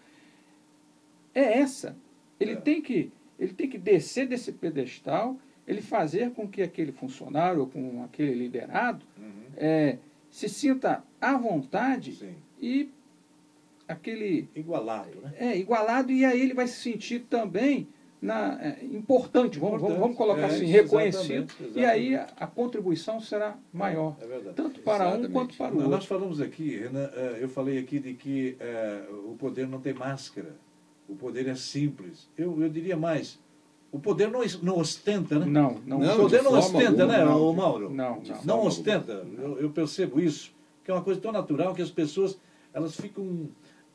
[1.34, 1.96] é essa.
[2.40, 2.56] Ele, é.
[2.56, 5.38] Tem que, ele tem que descer desse pedestal,
[5.68, 9.44] ele fazer com que aquele funcionário, ou com aquele liderado, uhum.
[9.58, 9.98] é,
[10.30, 12.36] se sinta à vontade Sim.
[12.62, 12.90] e
[13.88, 14.48] aquele.
[14.56, 15.34] Igualado, né?
[15.38, 17.88] É, igualado, e aí ele vai se sentir também
[18.26, 21.80] na, é, importante, vamos, importante, vamos colocar é, assim, reconhecido, exatamente, exatamente.
[21.80, 25.30] e aí a, a, contribuição será maior, é tanto para exatamente.
[25.30, 25.92] um quanto para o outro.
[25.92, 29.94] Nós falamos aqui, Renan, é, eu falei aqui de que é, o poder não tem
[29.94, 30.56] máscara,
[31.08, 32.30] o poder é simples.
[32.38, 33.40] Eu, eu diria mais,
[33.92, 35.46] o poder não, não ostenta, né?
[35.46, 36.00] Não, não.
[36.00, 37.90] não o poder não ostenta, alguma, né, não, Mauro?
[37.90, 38.44] Não, não.
[38.44, 39.26] Não ostenta.
[39.38, 40.52] Eu, eu percebo isso,
[40.84, 42.38] que é uma coisa tão natural que as pessoas
[42.74, 43.48] elas ficam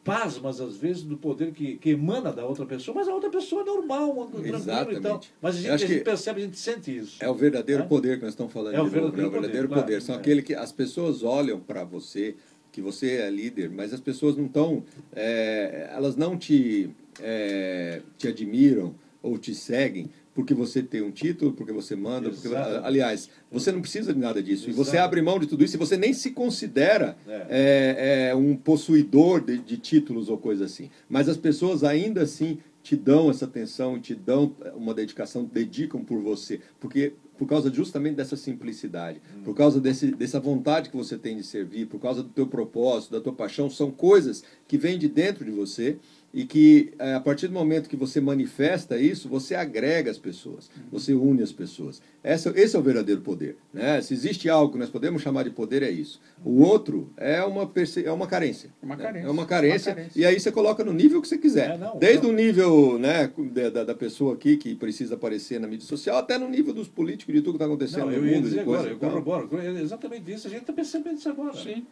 [0.05, 3.62] pasmas, às vezes, do poder que, que emana da outra pessoa, mas a outra pessoa
[3.62, 5.20] é normal, tranquilo e tal.
[5.40, 7.16] Mas a gente, a gente percebe, a gente sente isso.
[7.20, 7.86] É o verdadeiro é?
[7.86, 8.74] poder que nós estamos falando.
[8.74, 9.80] É o verdadeiro, é o verdadeiro poder.
[9.82, 9.92] poder.
[9.96, 10.18] Claro, São é.
[10.18, 12.34] aquele que as pessoas olham para você,
[12.72, 14.82] que você é líder, mas as pessoas não estão,
[15.14, 16.90] é, elas não te,
[17.20, 22.48] é, te admiram ou te seguem porque você tem um título, porque você manda, porque,
[22.82, 24.68] aliás, você não precisa de nada disso.
[24.68, 24.70] Exato.
[24.70, 27.46] E você abre mão de tudo isso e você nem se considera é.
[27.48, 30.88] É, é, um possuidor de, de, títulos ou coisa assim.
[31.08, 36.20] Mas as pessoas ainda assim te dão essa atenção, te dão uma dedicação, dedicam por
[36.20, 39.42] você, porque por causa justamente dessa simplicidade, hum.
[39.44, 43.12] por causa desse, dessa vontade que você tem de servir, por causa do teu propósito,
[43.12, 45.96] da tua paixão, são coisas que vêm de dentro de você
[46.32, 50.70] e que é, a partir do momento que você manifesta isso, você agrega as pessoas,
[50.90, 52.00] você une as pessoas.
[52.22, 53.56] Esse, esse é o verdadeiro poder.
[53.72, 54.00] Né?
[54.00, 56.20] Se existe algo que nós podemos chamar de poder, é isso.
[56.44, 57.68] O outro é uma,
[58.04, 58.70] é uma carência.
[58.80, 59.22] Uma carência.
[59.22, 59.28] Né?
[59.28, 61.72] É uma carência, uma carência, E aí você coloca no nível que você quiser.
[61.72, 62.30] É, não, Desde não.
[62.30, 63.30] o nível né,
[63.72, 67.34] da, da pessoa aqui que precisa aparecer na mídia social, até no nível dos políticos,
[67.34, 68.42] de tudo que está acontecendo não, no mundo.
[68.42, 69.48] Dizer agora, eu corroboro.
[69.58, 70.46] É exatamente isso.
[70.46, 71.54] A gente está percebendo isso agora.
[71.54, 71.84] Sim.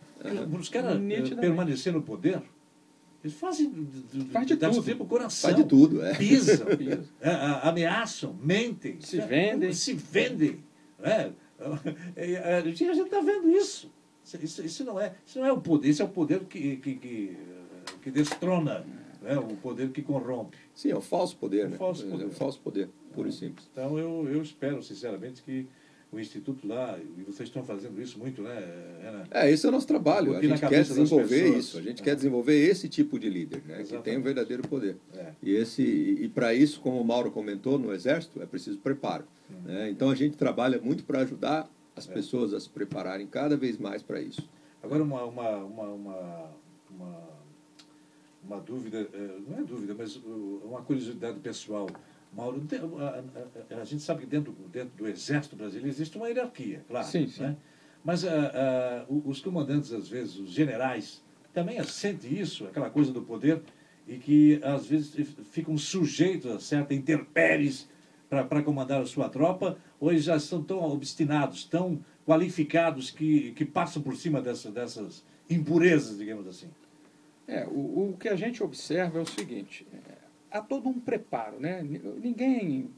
[0.59, 1.01] Os caras
[1.41, 2.41] permanecer no poder
[3.23, 3.89] eles fazem
[4.33, 4.97] Faz de tudo.
[4.97, 5.51] Pro coração.
[5.51, 6.15] Faz de tudo, é.
[6.15, 6.67] Pisam,
[7.21, 7.31] é,
[7.63, 9.01] ameaçam, mentem.
[9.01, 9.73] Se vendem.
[9.73, 10.61] Se vendem.
[11.01, 11.31] É,
[12.59, 13.91] a gente está vendo isso.
[14.43, 16.95] Isso, isso, não é, isso não é o poder, isso é o poder que, que,
[16.97, 17.37] que,
[18.03, 18.85] que destrona
[19.25, 20.59] é o poder que corrompe.
[20.75, 21.77] Sim, é o falso poder, o né?
[21.79, 22.25] Falso poder.
[22.25, 23.69] É o falso poder, puro e simples.
[23.73, 25.67] Então eu, eu espero, sinceramente, que
[26.11, 29.27] o Instituto lá, e vocês estão fazendo isso muito, né?
[29.31, 30.35] É, esse é o nosso trabalho.
[30.37, 32.05] a gente quer desenvolver isso, a gente é.
[32.05, 34.97] quer desenvolver esse tipo de líder, né, que tem um verdadeiro poder.
[35.15, 35.33] É.
[35.43, 39.25] E, esse, e para isso, como o Mauro comentou, no Exército, é preciso preparo.
[39.51, 39.61] Uhum.
[39.67, 39.91] Né?
[39.91, 42.13] Então a gente trabalha muito para ajudar as é.
[42.13, 44.49] pessoas a se prepararem cada vez mais para isso.
[44.83, 46.51] Agora, uma, uma, uma, uma,
[46.91, 47.29] uma,
[48.45, 50.17] uma dúvida, é, não é dúvida, mas
[50.65, 51.87] uma curiosidade pessoal.
[52.33, 52.63] Mauro,
[52.99, 57.07] a, a, a, gente sabe que dentro, dentro do Exército Brasileiro existe uma hierarquia, claro.
[57.07, 57.43] Sim, sim.
[57.43, 57.57] Né?
[58.05, 58.29] Mas uh,
[59.09, 61.23] uh, os comandantes, às vezes, os generais,
[61.53, 63.63] também sentem isso, aquela coisa do poder,
[64.07, 65.15] e que, às vezes,
[65.51, 67.89] ficam sujeitos a certa intempéries
[68.29, 73.65] para comandar a sua tropa, ou eles já estão tão obstinados, tão qualificados que, que
[73.65, 76.69] passam por cima dessa, dessas impurezas, digamos assim?
[77.47, 79.87] É, o, o que a gente observa é o seguinte:
[80.51, 81.59] há todo um preparo.
[81.59, 81.83] Né?
[81.83, 82.91] Ninguém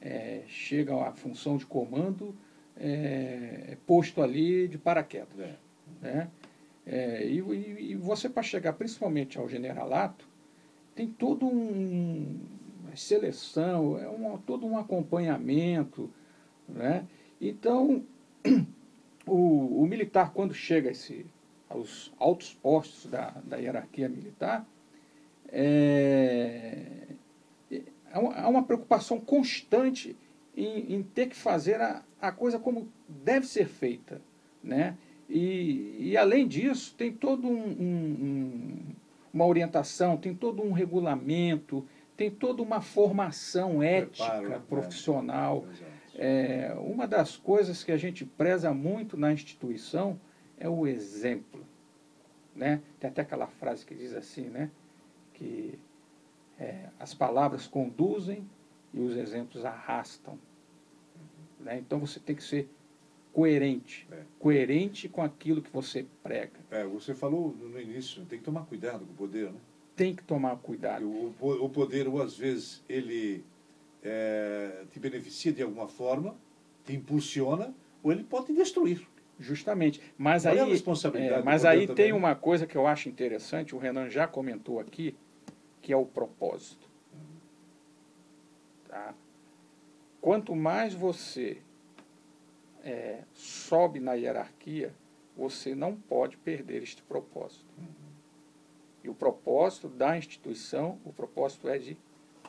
[0.00, 2.34] é, chega à função de comando
[2.76, 5.38] é, posto ali de paraquedas.
[5.38, 5.56] É.
[6.00, 6.30] Né?
[6.84, 10.26] É, e, e, você, para chegar principalmente ao generalato,
[10.94, 12.40] tem todo um
[12.94, 16.10] seleção, é um, todo um acompanhamento.
[16.68, 17.06] Né?
[17.40, 18.04] Então,
[19.26, 21.24] o, o militar, quando chega esse,
[21.68, 24.66] aos altos postos da, da hierarquia militar,
[25.52, 26.82] é,
[28.10, 30.16] há uma preocupação constante
[30.56, 34.20] em, em, ter que fazer a, a coisa como deve ser feita.
[34.64, 34.96] Né?
[35.28, 38.78] E, e além disso, tem todo um, um,
[39.32, 41.86] uma orientação, tem todo um regulamento,
[42.16, 44.62] tem toda uma formação ética, Preparo, né?
[44.68, 45.66] profissional.
[46.14, 50.18] É, é, uma das coisas que a gente preza muito na instituição
[50.58, 51.66] é o exemplo.
[52.54, 52.82] Né?
[53.00, 54.70] Tem até aquela frase que diz assim, né?
[55.42, 55.78] Que
[56.58, 58.48] é, as palavras conduzem
[58.94, 60.38] e os exemplos arrastam.
[61.58, 61.78] Né?
[61.78, 62.68] Então você tem que ser
[63.32, 64.22] coerente, é.
[64.38, 66.60] coerente com aquilo que você prega.
[66.70, 69.58] É, você falou no início, tem que tomar cuidado com o poder, né?
[69.96, 71.06] Tem que tomar cuidado.
[71.06, 73.44] O, o poder, ou às vezes, ele
[74.02, 76.34] é, te beneficia de alguma forma,
[76.84, 79.06] te impulsiona, ou ele pode te destruir.
[79.38, 80.00] Justamente.
[80.16, 80.82] Mas Olha aí,
[81.14, 82.18] é, mas aí tem né?
[82.18, 85.14] uma coisa que eu acho interessante, o Renan já comentou aqui,
[85.82, 86.88] que é o propósito.
[88.88, 89.14] Tá?
[90.20, 91.60] Quanto mais você
[92.84, 94.94] é, sobe na hierarquia,
[95.36, 97.66] você não pode perder este propósito.
[99.02, 101.98] E o propósito da instituição, o propósito é de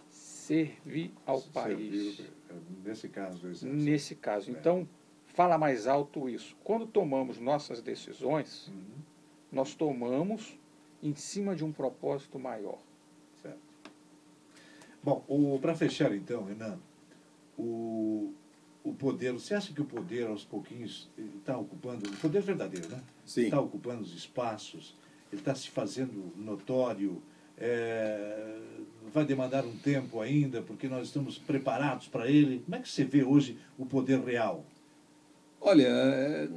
[0.10, 2.32] servir ao Servir, país.
[2.84, 3.66] Nesse caso.
[3.66, 4.52] Nesse caso.
[4.52, 4.54] É.
[4.54, 4.88] Então,
[5.26, 6.56] fala mais alto isso.
[6.64, 8.84] Quando tomamos nossas decisões, uhum.
[9.52, 10.60] nós tomamos
[11.02, 12.78] em cima de um propósito maior.
[15.04, 16.80] Bom, para fechar então, Renan,
[17.58, 18.34] o,
[18.84, 23.04] o poder, você acha que o poder aos pouquinhos está ocupando, o poder verdadeiro, né?
[23.26, 23.44] Sim.
[23.44, 24.96] Está ocupando os espaços,
[25.32, 27.22] ele está se fazendo notório,
[27.58, 28.60] é,
[29.14, 32.60] vai demandar um tempo ainda, porque nós estamos preparados para ele.
[32.60, 34.66] Como é que você vê hoje o poder real?
[35.66, 36.50] Olha, é,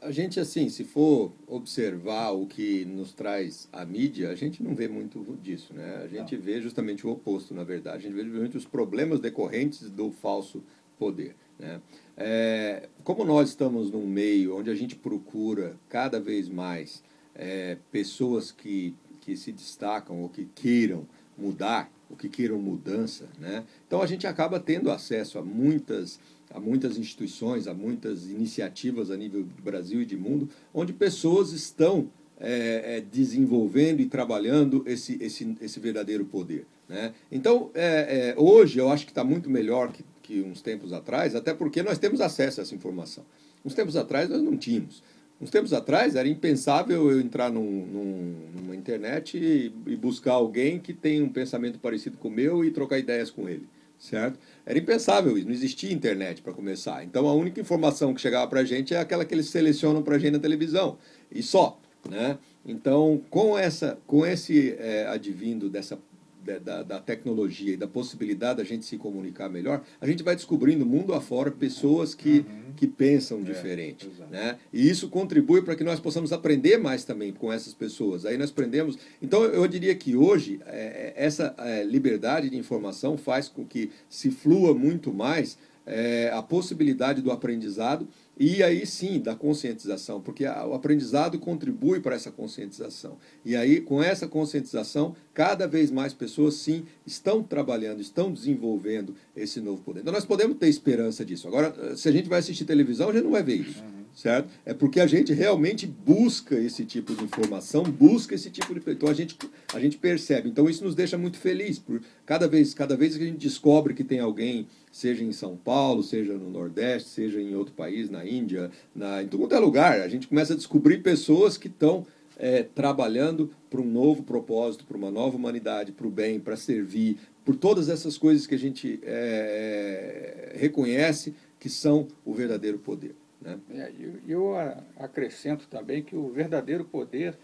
[0.00, 4.74] a gente assim, se for observar o que nos traz a mídia, a gente não
[4.74, 6.00] vê muito disso, né?
[6.02, 6.42] A gente não.
[6.42, 7.98] vê justamente o oposto, na verdade.
[7.98, 10.62] A gente vê justamente os problemas decorrentes do falso
[10.98, 11.78] poder, né?
[12.16, 17.04] É, como nós estamos num meio onde a gente procura cada vez mais
[17.34, 21.06] é, pessoas que, que se destacam ou que queiram
[21.36, 23.62] mudar, ou que queiram mudança, né?
[23.86, 26.18] Então a gente acaba tendo acesso a muitas
[26.54, 31.52] há muitas instituições, há muitas iniciativas a nível do Brasil e de mundo, onde pessoas
[31.52, 36.64] estão é, é, desenvolvendo e trabalhando esse, esse, esse verdadeiro poder.
[36.88, 37.12] Né?
[37.30, 41.34] Então, é, é hoje eu acho que está muito melhor que, que uns tempos atrás,
[41.34, 43.24] até porque nós temos acesso a essa informação.
[43.64, 45.02] Uns tempos atrás nós não tínhamos.
[45.40, 50.78] Uns tempos atrás era impensável eu entrar num, num, numa internet e, e buscar alguém
[50.78, 53.66] que tem um pensamento parecido com o meu e trocar ideias com ele
[54.04, 54.38] certo?
[54.66, 57.02] Era impensável isso, não existia internet para começar.
[57.04, 60.16] Então a única informação que chegava para a gente é aquela que eles selecionam para
[60.16, 60.98] a gente na televisão
[61.30, 62.38] e só, né?
[62.64, 65.98] Então com essa, com esse é, advindo dessa
[66.44, 70.84] da, da, tecnologia e da possibilidade da gente se comunicar melhor, a gente vai descobrindo
[70.84, 72.72] mundo afora pessoas que, uhum.
[72.76, 74.10] que pensam é, diferente.
[74.30, 74.58] Né?
[74.72, 78.26] E isso contribui para que nós possamos aprender mais também com essas pessoas.
[78.26, 78.98] Aí nós aprendemos.
[79.22, 83.90] Então eu diria que hoje é, é essa é, liberdade de informação faz com que
[84.08, 85.56] se flua muito mais
[85.86, 88.08] é, a possibilidade do aprendizado
[88.38, 93.16] e aí sim da conscientização, porque o aprendizado contribui para essa conscientização.
[93.44, 99.60] E aí, com essa conscientização, cada vez mais pessoas sim estão trabalhando, estão desenvolvendo esse
[99.60, 100.00] novo poder.
[100.00, 101.46] Então nós podemos ter esperança disso.
[101.46, 103.80] Agora, se a gente vai assistir televisão, a gente não vai ver isso.
[103.80, 104.04] Uhum.
[104.14, 104.48] Certo?
[104.64, 108.80] É porque a gente realmente busca esse tipo de informação, busca esse tipo de.
[108.92, 109.36] Então a gente,
[109.72, 110.48] a gente percebe.
[110.48, 111.80] Então isso nos deixa muito feliz.
[111.80, 115.56] Por cada vez, cada vez que a gente descobre que tem alguém seja em São
[115.56, 120.00] Paulo, seja no Nordeste, seja em outro país, na Índia, na, em todo é lugar.
[120.00, 122.06] A gente começa a descobrir pessoas que estão
[122.38, 127.18] é, trabalhando para um novo propósito, para uma nova humanidade, para o bem, para servir,
[127.44, 133.16] por todas essas coisas que a gente é, é reconhece que são o verdadeiro poder.
[133.42, 133.58] Né?
[133.72, 134.56] É, eu, eu
[134.96, 137.36] acrescento também que o verdadeiro poder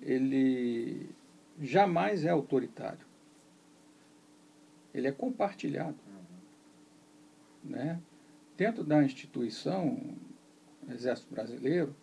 [0.00, 1.06] ele
[1.60, 3.06] jamais é autoritário.
[4.94, 6.03] Ele é compartilhado.
[7.64, 7.98] Né?
[8.56, 9.98] Dentro da instituição
[10.88, 11.96] Exército Brasileiro,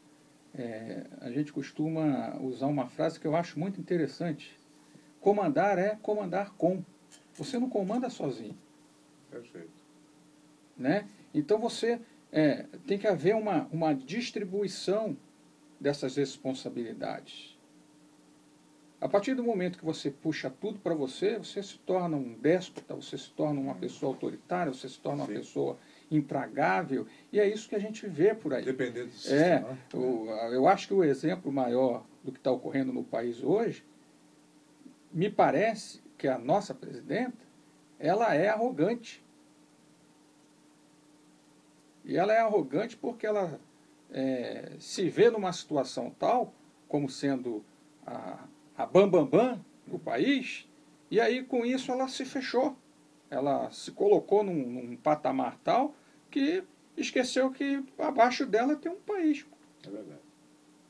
[0.53, 4.59] é, a gente costuma usar uma frase que eu acho muito interessante.
[5.20, 6.84] Comandar é comandar com.
[7.36, 8.57] Você não comanda sozinho.
[9.30, 9.70] Perfeito.
[10.78, 11.07] Né?
[11.34, 12.01] Então você
[12.32, 15.16] é, tem que haver uma, uma distribuição
[15.80, 17.50] dessas responsabilidades.
[19.01, 22.93] A partir do momento que você puxa tudo para você, você se torna um déspota,
[22.93, 25.33] você se torna uma pessoa autoritária, você se torna uma Sim.
[25.33, 25.79] pessoa
[26.11, 28.63] intragável, e é isso que a gente vê por aí.
[28.63, 29.79] Dependendo do sistema.
[29.91, 33.83] É, o, eu acho que o exemplo maior do que está ocorrendo no país hoje,
[35.11, 37.43] me parece que a nossa presidenta,
[37.97, 39.25] ela é arrogante.
[42.05, 43.59] E ela é arrogante porque ela
[44.11, 46.53] é, se vê numa situação tal,
[46.87, 47.65] como sendo
[48.05, 48.45] a,
[48.82, 50.67] a bambambam bam, bam do país,
[51.09, 52.75] e aí com isso ela se fechou.
[53.29, 55.95] Ela se colocou num, num patamar tal
[56.29, 56.63] que
[56.97, 59.45] esqueceu que abaixo dela tem um país.
[59.86, 60.19] É verdade.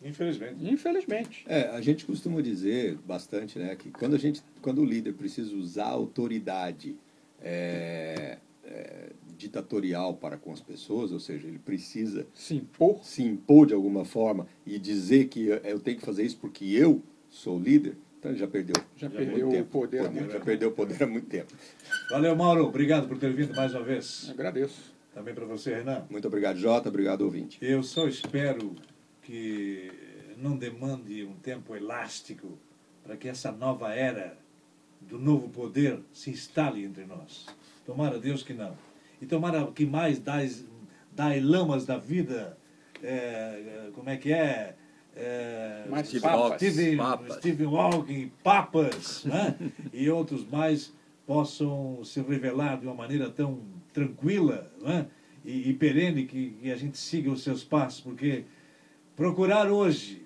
[0.03, 0.55] Infelizmente.
[0.67, 1.45] Infelizmente.
[1.47, 5.55] É, a gente costuma dizer bastante, né, que quando a gente, quando o líder precisa
[5.55, 6.95] usar a autoridade
[7.39, 13.67] é, é, ditatorial para com as pessoas, ou seja, ele precisa se impor, se impor
[13.67, 17.01] de alguma forma e dizer que eu tenho que fazer isso porque eu
[17.31, 18.75] sou líder, então já perdeu.
[18.95, 21.51] Já, já perdeu o poder, poder Já perdeu o poder há muito tempo.
[22.11, 22.65] Valeu, Mauro.
[22.65, 24.29] Obrigado por ter vindo mais uma vez.
[24.29, 24.93] Agradeço.
[25.13, 26.05] Também para você, Renan.
[26.09, 26.89] Muito obrigado, Jota.
[26.89, 27.57] Obrigado, ouvinte.
[27.61, 28.75] Eu só espero
[29.23, 29.91] que
[30.37, 32.57] não demande um tempo elástico
[33.03, 34.37] para que essa nova era
[35.01, 37.47] do novo poder se instale entre nós.
[37.85, 38.77] Tomara Deus que não.
[39.21, 40.63] E tomara que mais das,
[41.11, 42.57] das lamas da vida,
[43.03, 44.75] é, como é que é?
[45.15, 46.55] É, mais Steve, papas.
[46.55, 47.35] Steve, papas.
[47.37, 49.55] Steve Hawking, papas, né?
[49.93, 50.93] e outros mais
[51.25, 53.59] possam se revelar de uma maneira tão
[53.93, 55.07] tranquila né?
[55.43, 58.45] e, e perene que, que a gente siga os seus passos, porque
[59.15, 60.25] procurar hoje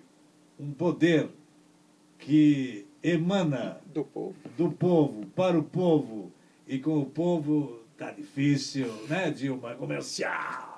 [0.59, 1.29] um poder
[2.17, 4.35] que emana do povo.
[4.57, 6.31] do povo para o povo
[6.67, 9.75] e com o povo tá difícil, né, Dilma?
[9.75, 10.74] Comercial